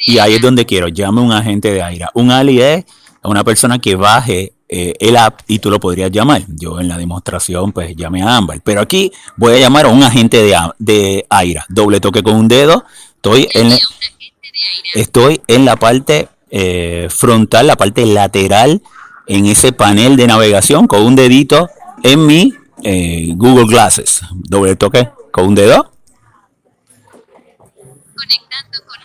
Y 0.07 0.19
ahí 0.19 0.35
es 0.35 0.43
donde 0.43 0.67
quiero, 0.67 0.89
llame 0.89 1.21
a 1.21 1.25
un 1.25 1.33
agente 1.33 1.73
de 1.73 1.83
AIRA. 1.83 2.11
Un 2.15 2.31
Ali 2.31 2.61
es 2.61 2.85
una 3.23 3.45
persona 3.45 3.79
que 3.79 3.97
baje 3.97 4.53
eh, 4.69 4.95
el 4.99 5.17
app 5.17 5.41
y 5.47 5.59
tú 5.59 5.71
lo 5.71 5.79
podrías 5.79 6.11
llamar. 6.11 6.43
Yo 6.49 6.81
en 6.81 6.89
la 6.89 6.99
demostración 6.99 7.73
pues 7.73 7.95
llamé 7.97 8.23
a 8.23 8.37
Ámbar. 8.37 8.61
Pero 8.63 8.81
aquí 8.81 9.13
voy 9.37 9.55
a 9.55 9.59
llamar 9.59 9.87
a 9.87 9.89
un 9.89 10.03
agente 10.03 10.43
de, 10.43 10.57
de 10.79 11.27
AIRA. 11.29 11.65
Doble 11.69 12.01
toque 12.01 12.23
con 12.23 12.35
un 12.35 12.49
dedo. 12.49 12.85
Estoy 13.17 13.49
en, 13.55 13.71
Llame 13.71 13.75
a 13.75 13.77
un 13.77 13.95
agente 14.03 14.43
de 14.51 14.59
AIRA. 14.59 15.01
estoy 15.03 15.41
en 15.47 15.65
la 15.65 15.77
parte 15.77 16.29
eh, 16.51 17.09
frontal, 17.11 17.67
la 17.67 17.77
parte 17.77 18.07
lateral, 18.07 18.83
en 19.27 19.47
ese 19.47 19.73
panel 19.73 20.17
de 20.17 20.27
navegación 20.27 20.87
con 20.87 21.03
un 21.03 21.17
dedito 21.17 21.69
en 22.03 22.27
mi 22.27 22.53
eh, 22.83 23.33
Google 23.37 23.67
Glasses. 23.67 24.23
Doble 24.33 24.77
toque 24.77 25.09
con 25.31 25.47
un 25.47 25.55
dedo. 25.55 25.94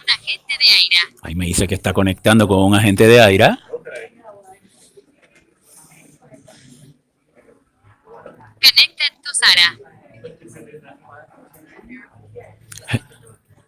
Un 0.09 0.19
agente 0.19 0.53
de 0.57 0.65
AIRA. 0.69 1.21
Ahí 1.21 1.35
me 1.35 1.45
dice 1.45 1.67
que 1.67 1.75
está 1.75 1.93
conectando 1.93 2.47
con 2.47 2.59
un 2.59 2.75
agente 2.75 3.07
de 3.07 3.21
AIRA. 3.21 3.59
Conecta 8.61 9.03
tu 9.23 9.29
Sara. 9.33 9.79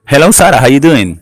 Hello, 0.08 0.32
Sarah. 0.32 0.58
How 0.58 0.66
are 0.66 0.74
you 0.74 0.80
doing? 0.80 1.20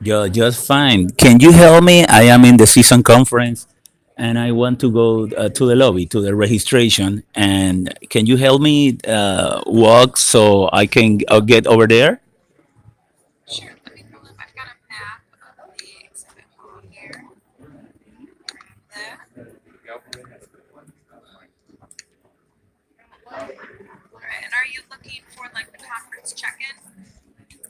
Yo, 0.00 0.28
just 0.28 0.66
fine. 0.66 1.10
Can 1.10 1.40
you 1.40 1.50
help 1.50 1.82
me? 1.82 2.04
I 2.08 2.28
am 2.30 2.44
in 2.44 2.56
the 2.56 2.66
season 2.66 3.02
conference 3.02 3.66
and 4.16 4.38
I 4.38 4.52
want 4.52 4.78
to 4.80 4.90
go 4.92 5.28
uh, 5.36 5.48
to 5.48 5.66
the 5.66 5.74
lobby, 5.74 6.06
to 6.06 6.20
the 6.20 6.36
registration. 6.36 7.24
And 7.34 7.92
can 8.08 8.26
you 8.26 8.36
help 8.36 8.62
me 8.62 8.98
uh, 9.08 9.62
walk 9.66 10.16
so 10.16 10.70
I 10.72 10.86
can 10.86 11.18
uh, 11.26 11.40
get 11.40 11.66
over 11.66 11.88
there? 11.88 12.20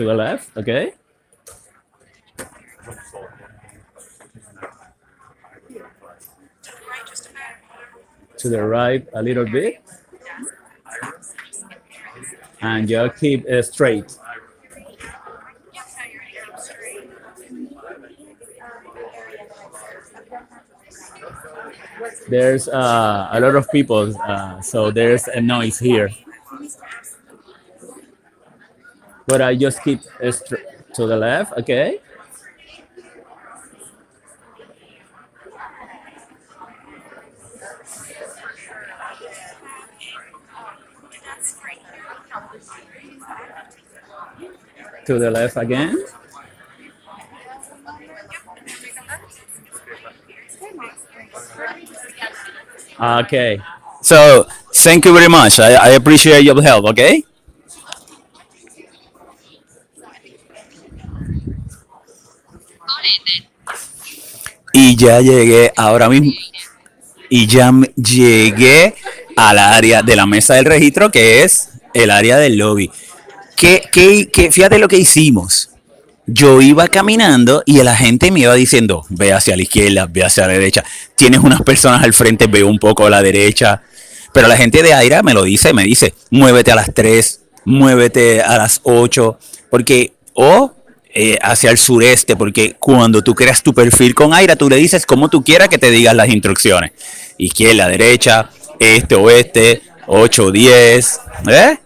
to 0.00 0.06
the 0.06 0.14
left. 0.14 0.56
okay? 0.56 0.94
To 8.38 8.48
the 8.48 8.62
right 8.64 9.06
a 9.12 9.22
little 9.22 9.44
bit. 9.44 9.82
And 12.62 12.88
just 12.88 13.20
keep 13.20 13.44
uh, 13.44 13.48
heading 13.48 13.58
up 13.58 13.68
straight. 13.68 14.16
There's 22.30 22.68
uh, 22.68 23.28
a 23.32 23.40
lot 23.40 23.54
of 23.56 23.70
people, 23.70 24.16
uh, 24.16 24.62
so 24.62 24.90
there's 24.90 25.28
a 25.28 25.40
noise 25.42 25.78
here. 25.78 26.08
But 29.30 29.40
I 29.40 29.54
just 29.54 29.84
keep 29.84 30.00
to 30.02 31.06
the 31.06 31.16
left, 31.16 31.52
okay? 31.58 32.00
To 45.06 45.18
the 45.18 45.30
left 45.30 45.56
again. 45.56 45.94
Okay. 52.98 53.62
So 54.02 54.46
thank 54.74 55.04
you 55.04 55.14
very 55.14 55.28
much. 55.28 55.60
I, 55.60 55.74
I 55.74 55.88
appreciate 55.90 56.42
your 56.42 56.60
help, 56.60 56.84
okay? 56.86 57.24
Y 64.72 64.96
ya 64.96 65.20
llegué 65.20 65.72
ahora 65.76 66.08
mismo. 66.08 66.32
Y 67.28 67.46
ya 67.46 67.72
llegué 67.96 68.94
al 69.36 69.58
área 69.58 70.02
de 70.02 70.16
la 70.16 70.26
mesa 70.26 70.54
del 70.54 70.64
registro, 70.64 71.10
que 71.10 71.42
es 71.42 71.70
el 71.94 72.10
área 72.10 72.38
del 72.38 72.56
lobby. 72.56 72.90
Que, 73.56 73.82
que, 73.92 74.30
que 74.30 74.50
fíjate 74.50 74.78
lo 74.78 74.88
que 74.88 74.98
hicimos. 74.98 75.70
Yo 76.26 76.62
iba 76.62 76.86
caminando 76.88 77.62
y 77.66 77.82
la 77.82 77.96
gente 77.96 78.30
me 78.30 78.40
iba 78.40 78.54
diciendo, 78.54 79.04
ve 79.08 79.32
hacia 79.32 79.56
la 79.56 79.62
izquierda, 79.62 80.06
ve 80.06 80.24
hacia 80.24 80.46
la 80.46 80.52
derecha. 80.52 80.84
Tienes 81.16 81.40
unas 81.40 81.62
personas 81.62 82.04
al 82.04 82.14
frente, 82.14 82.46
ve 82.46 82.62
un 82.62 82.78
poco 82.78 83.06
a 83.06 83.10
la 83.10 83.22
derecha. 83.22 83.82
Pero 84.32 84.46
la 84.46 84.56
gente 84.56 84.82
de 84.82 84.94
Aira 84.94 85.22
me 85.22 85.34
lo 85.34 85.42
dice, 85.42 85.72
me 85.72 85.82
dice, 85.82 86.14
muévete 86.30 86.70
a 86.70 86.76
las 86.76 86.94
3, 86.94 87.40
muévete 87.64 88.42
a 88.42 88.58
las 88.58 88.80
8, 88.84 89.38
porque, 89.70 90.12
o 90.34 90.72
eh, 91.12 91.38
hacia 91.42 91.70
el 91.70 91.78
sureste, 91.78 92.36
porque 92.36 92.76
cuando 92.78 93.22
tú 93.22 93.34
creas 93.34 93.62
tu 93.62 93.74
perfil 93.74 94.14
con 94.14 94.32
Aira, 94.32 94.56
tú 94.56 94.68
le 94.68 94.76
dices 94.76 95.06
como 95.06 95.28
tú 95.28 95.42
quieras 95.42 95.68
que 95.68 95.78
te 95.78 95.90
digan 95.90 96.16
las 96.16 96.28
instrucciones. 96.28 96.92
Izquierda, 97.36 97.88
derecha, 97.88 98.48
este, 98.78 99.14
oeste, 99.16 99.82
8, 100.06 100.50
10, 100.50 101.20
¿eh? 101.48 101.78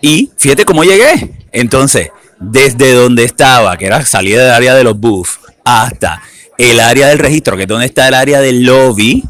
Y 0.00 0.30
fíjate 0.36 0.64
cómo 0.64 0.84
llegué. 0.84 1.34
Entonces, 1.52 2.10
desde 2.40 2.92
donde 2.92 3.24
estaba, 3.24 3.76
que 3.76 3.86
era 3.86 4.04
salida 4.04 4.42
del 4.42 4.52
área 4.52 4.74
de 4.74 4.84
los 4.84 4.98
buffs, 4.98 5.38
hasta 5.64 6.22
el 6.58 6.80
área 6.80 7.08
del 7.08 7.18
registro, 7.18 7.56
que 7.56 7.62
es 7.62 7.68
donde 7.68 7.86
está 7.86 8.08
el 8.08 8.14
área 8.14 8.40
del 8.40 8.64
lobby, 8.64 9.22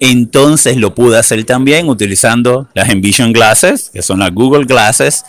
entonces 0.00 0.76
lo 0.76 0.94
pude 0.94 1.18
hacer 1.18 1.44
también 1.44 1.88
utilizando 1.88 2.68
las 2.74 2.88
Envision 2.88 3.32
Glasses, 3.32 3.90
que 3.92 4.02
son 4.02 4.20
las 4.20 4.32
Google 4.32 4.64
Glasses, 4.64 5.24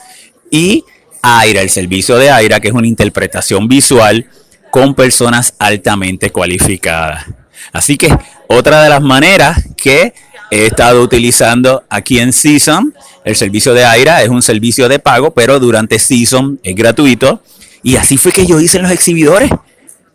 y 0.51 0.83
Aira, 1.27 1.61
el 1.61 1.69
servicio 1.69 2.17
de 2.17 2.31
Aira, 2.31 2.59
que 2.59 2.69
es 2.69 2.73
una 2.73 2.87
interpretación 2.87 3.67
visual 3.67 4.27
con 4.71 4.95
personas 4.95 5.53
altamente 5.59 6.29
cualificadas. 6.29 7.25
Así 7.73 7.97
que 7.97 8.15
otra 8.47 8.83
de 8.83 8.89
las 8.89 9.01
maneras 9.01 9.63
que 9.75 10.13
he 10.51 10.65
estado 10.65 11.01
utilizando 11.01 11.83
aquí 11.89 12.19
en 12.19 12.31
Season, 12.31 12.93
el 13.25 13.35
servicio 13.35 13.73
de 13.73 13.85
Aira 13.85 14.23
es 14.23 14.29
un 14.29 14.41
servicio 14.41 14.87
de 14.87 14.99
pago, 14.99 15.31
pero 15.31 15.59
durante 15.59 15.99
Season 15.99 16.59
es 16.63 16.75
gratuito. 16.75 17.41
Y 17.83 17.97
así 17.97 18.17
fue 18.17 18.31
que 18.31 18.45
yo 18.45 18.59
hice 18.59 18.77
en 18.77 18.83
los 18.83 18.91
exhibidores 18.91 19.51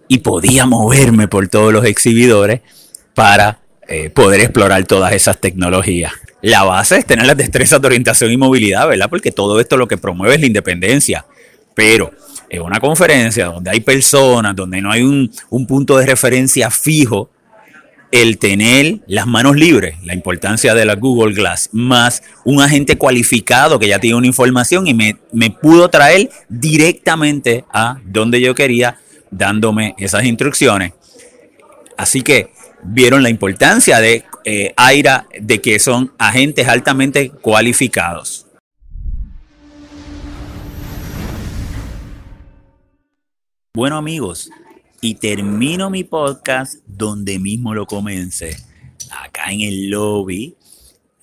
y 0.08 0.18
podía 0.18 0.66
moverme 0.66 1.28
por 1.28 1.48
todos 1.48 1.72
los 1.72 1.84
exhibidores 1.84 2.60
para 3.14 3.60
eh, 3.88 4.10
poder 4.10 4.40
explorar 4.40 4.84
todas 4.84 5.12
esas 5.12 5.38
tecnologías. 5.38 6.12
La 6.42 6.64
base 6.64 6.98
es 6.98 7.06
tener 7.06 7.24
las 7.24 7.36
destrezas 7.36 7.80
de 7.80 7.86
orientación 7.86 8.30
y 8.30 8.36
movilidad, 8.36 8.88
¿verdad? 8.88 9.08
Porque 9.08 9.30
todo 9.30 9.60
esto 9.60 9.76
lo 9.76 9.86
que 9.86 9.96
promueve 9.96 10.34
es 10.34 10.40
la 10.40 10.46
independencia. 10.48 11.24
Pero 11.74 12.10
en 12.50 12.62
una 12.62 12.80
conferencia 12.80 13.46
donde 13.46 13.70
hay 13.70 13.80
personas, 13.80 14.54
donde 14.54 14.80
no 14.80 14.90
hay 14.90 15.02
un, 15.02 15.30
un 15.50 15.66
punto 15.66 15.96
de 15.96 16.06
referencia 16.06 16.70
fijo, 16.70 17.30
el 18.10 18.36
tener 18.38 19.00
las 19.06 19.26
manos 19.26 19.56
libres, 19.56 19.96
la 20.04 20.12
importancia 20.12 20.74
de 20.74 20.84
la 20.84 20.96
Google 20.96 21.32
Glass, 21.32 21.70
más 21.72 22.22
un 22.44 22.60
agente 22.60 22.98
cualificado 22.98 23.78
que 23.78 23.88
ya 23.88 23.98
tiene 24.00 24.16
una 24.16 24.26
información 24.26 24.86
y 24.86 24.92
me 24.92 25.50
pudo 25.50 25.88
traer 25.88 26.28
directamente 26.48 27.64
a 27.72 27.98
donde 28.04 28.40
yo 28.40 28.54
quería, 28.54 28.98
dándome 29.30 29.94
esas 29.96 30.24
instrucciones. 30.24 30.92
Así 31.96 32.22
que 32.22 32.50
vieron 32.82 33.22
la 33.22 33.30
importancia 33.30 34.00
de 34.00 34.24
eh, 34.44 34.74
AIRA, 34.76 35.26
de 35.40 35.60
que 35.60 35.78
son 35.78 36.12
agentes 36.18 36.68
altamente 36.68 37.30
cualificados. 37.30 38.46
Bueno 43.74 43.96
amigos, 43.96 44.50
y 45.00 45.14
termino 45.14 45.90
mi 45.90 46.04
podcast 46.04 46.76
donde 46.86 47.38
mismo 47.38 47.74
lo 47.74 47.86
comencé, 47.86 48.56
acá 49.24 49.50
en 49.50 49.62
el 49.62 49.90
lobby 49.90 50.56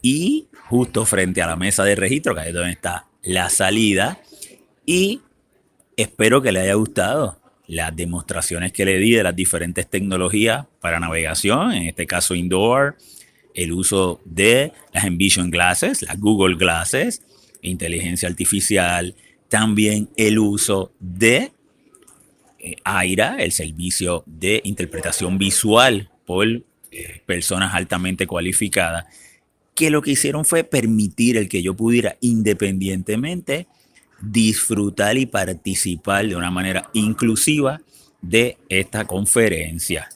y 0.01 0.47
justo 0.67 1.05
frente 1.05 1.41
a 1.41 1.47
la 1.47 1.55
mesa 1.55 1.83
de 1.83 1.95
registro, 1.95 2.33
que 2.35 2.47
es 2.47 2.53
donde 2.53 2.71
está 2.71 3.05
la 3.23 3.49
salida. 3.49 4.19
Y 4.85 5.21
espero 5.95 6.41
que 6.41 6.51
le 6.51 6.61
haya 6.61 6.73
gustado 6.73 7.38
las 7.69 7.95
demostraciones 7.95 8.73
que 8.73 8.83
le 8.83 8.97
di 8.97 9.11
de 9.11 9.21
las 9.21 9.35
diferentes 9.35 9.87
tecnologías 9.87 10.65
para 10.81 10.99
navegación, 10.99 11.71
en 11.71 11.83
este 11.83 12.07
caso 12.07 12.33
indoor, 12.33 12.97
el 13.53 13.71
uso 13.73 14.19
de 14.25 14.73
las 14.91 15.05
Envision 15.05 15.51
Glasses, 15.51 16.01
las 16.01 16.19
Google 16.19 16.55
Glasses, 16.55 17.21
inteligencia 17.61 18.27
artificial, 18.27 19.13
también 19.49 20.09
el 20.17 20.39
uso 20.39 20.93
de 20.99 21.51
eh, 22.57 22.75
AIRA, 22.83 23.35
el 23.37 23.51
servicio 23.51 24.23
de 24.25 24.61
interpretación 24.63 25.37
visual 25.37 26.09
por 26.25 26.47
eh, 26.47 27.21
personas 27.27 27.75
altamente 27.75 28.25
cualificadas, 28.25 29.05
que 29.75 29.91
lo 29.91 30.01
que 30.01 30.11
hicieron 30.11 30.43
fue 30.43 30.63
permitir 30.63 31.37
el 31.37 31.47
que 31.47 31.61
yo 31.61 31.75
pudiera 31.75 32.17
independientemente 32.19 33.67
disfrutar 34.21 35.17
y 35.17 35.25
participar 35.25 36.27
de 36.27 36.35
una 36.35 36.51
manera 36.51 36.91
inclusiva 36.93 37.81
de 38.21 38.57
esta 38.69 39.05
conferencia. 39.05 40.09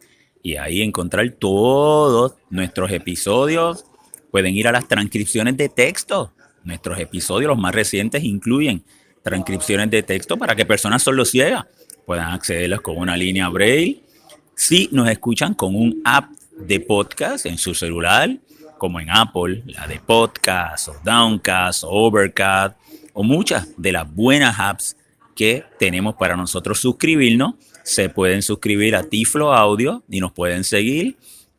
y 0.43 0.57
ahí 0.57 0.83
encontrar 0.83 1.29
todos 1.31 2.35
nuestros 2.51 2.91
episodios. 2.91 3.85
Pueden 4.31 4.55
ir 4.55 4.69
a 4.69 4.73
las 4.73 4.89
transcripciones 4.89 5.57
de 5.57 5.69
texto. 5.69 6.33
Nuestros 6.65 6.99
episodios, 6.99 7.49
los 7.49 7.59
más 7.59 7.75
recientes, 7.75 8.25
incluyen 8.25 8.85
transcripciones 9.23 9.91
de 9.91 10.03
texto 10.03 10.37
para 10.37 10.57
que 10.57 10.67
personas 10.67 11.05
ciegas 11.25 11.65
puedan 12.07 12.33
accederlas 12.33 12.81
con 12.81 12.99
una 12.99 13.17
línea 13.17 13.49
braille. 13.49 14.03
Si 14.55 14.89
nos 14.93 15.09
escuchan 15.09 15.55
con 15.55 15.75
un 15.75 16.03
app 16.05 16.31
de 16.57 16.81
podcast 16.81 17.47
en 17.47 17.59
su 17.59 17.75
celular, 17.75 18.37
como 18.79 19.01
en 19.01 19.11
Apple, 19.11 19.63
la 19.67 19.87
de 19.87 20.01
podcast 20.01 20.89
o 20.89 20.97
Downcast 21.05 21.85
o 21.85 21.91
Overcast 21.91 22.77
o 23.13 23.23
muchas 23.23 23.69
de 23.77 23.93
las 23.93 24.13
buenas 24.13 24.59
apps 24.59 24.97
que 25.35 25.65
tenemos 25.79 26.15
para 26.17 26.37
nosotros 26.37 26.81
suscribirnos, 26.81 27.55
se 27.85 28.09
pueden 28.09 28.43
suscribir 28.43 28.97
a 28.97 29.05
Tiflo 29.05 29.53
Audio 29.53 30.03
y 30.09 30.21
nos 30.21 30.33
pueden 30.33 30.65
seguir 30.65 31.17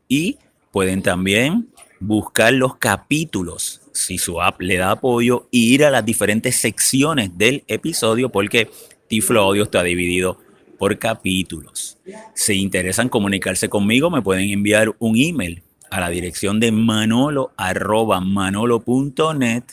y 0.08 0.38
pueden 0.72 1.02
también 1.02 1.68
buscar 2.00 2.54
los 2.54 2.76
capítulos 2.78 3.82
si 3.94 4.18
su 4.18 4.42
app 4.42 4.60
le 4.62 4.78
da 4.78 4.92
apoyo 4.92 5.48
y 5.52 5.74
ir 5.74 5.86
a 5.86 5.92
las 5.92 6.06
diferentes 6.06 6.56
secciones 6.56 7.38
del 7.38 7.64
episodio 7.68 8.30
porque 8.30 8.70
Tiflo 9.08 9.42
Audio 9.42 9.64
está 9.64 9.84
dividido 9.84 10.40
por 10.78 10.98
capítulos. 10.98 11.98
Si 12.34 12.56
interesan 12.56 13.08
comunicarse 13.08 13.70
conmigo, 13.70 14.10
me 14.10 14.22
pueden 14.22 14.50
enviar 14.50 14.94
un 15.00 15.16
email 15.18 15.62
a 15.90 16.00
la 16.00 16.10
dirección 16.10 16.60
de 16.60 16.72
manolo 16.72 17.52
arroba 17.56 18.20
manolo.net 18.20 19.64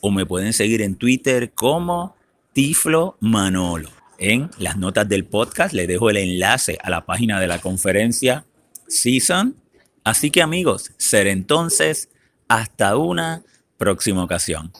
o 0.00 0.10
me 0.10 0.26
pueden 0.26 0.52
seguir 0.52 0.82
en 0.82 0.96
Twitter 0.96 1.52
como 1.52 2.16
Tiflo 2.52 3.16
Manolo. 3.20 4.01
En 4.18 4.50
las 4.58 4.76
notas 4.76 5.08
del 5.08 5.24
podcast 5.24 5.74
les 5.74 5.88
dejo 5.88 6.10
el 6.10 6.16
enlace 6.16 6.78
a 6.82 6.90
la 6.90 7.04
página 7.04 7.40
de 7.40 7.46
la 7.46 7.58
conferencia 7.58 8.44
Season. 8.88 9.56
Así 10.04 10.30
que 10.30 10.42
amigos, 10.42 10.92
ser 10.98 11.26
entonces 11.26 12.08
hasta 12.48 12.96
una 12.96 13.42
próxima 13.78 14.22
ocasión. 14.22 14.72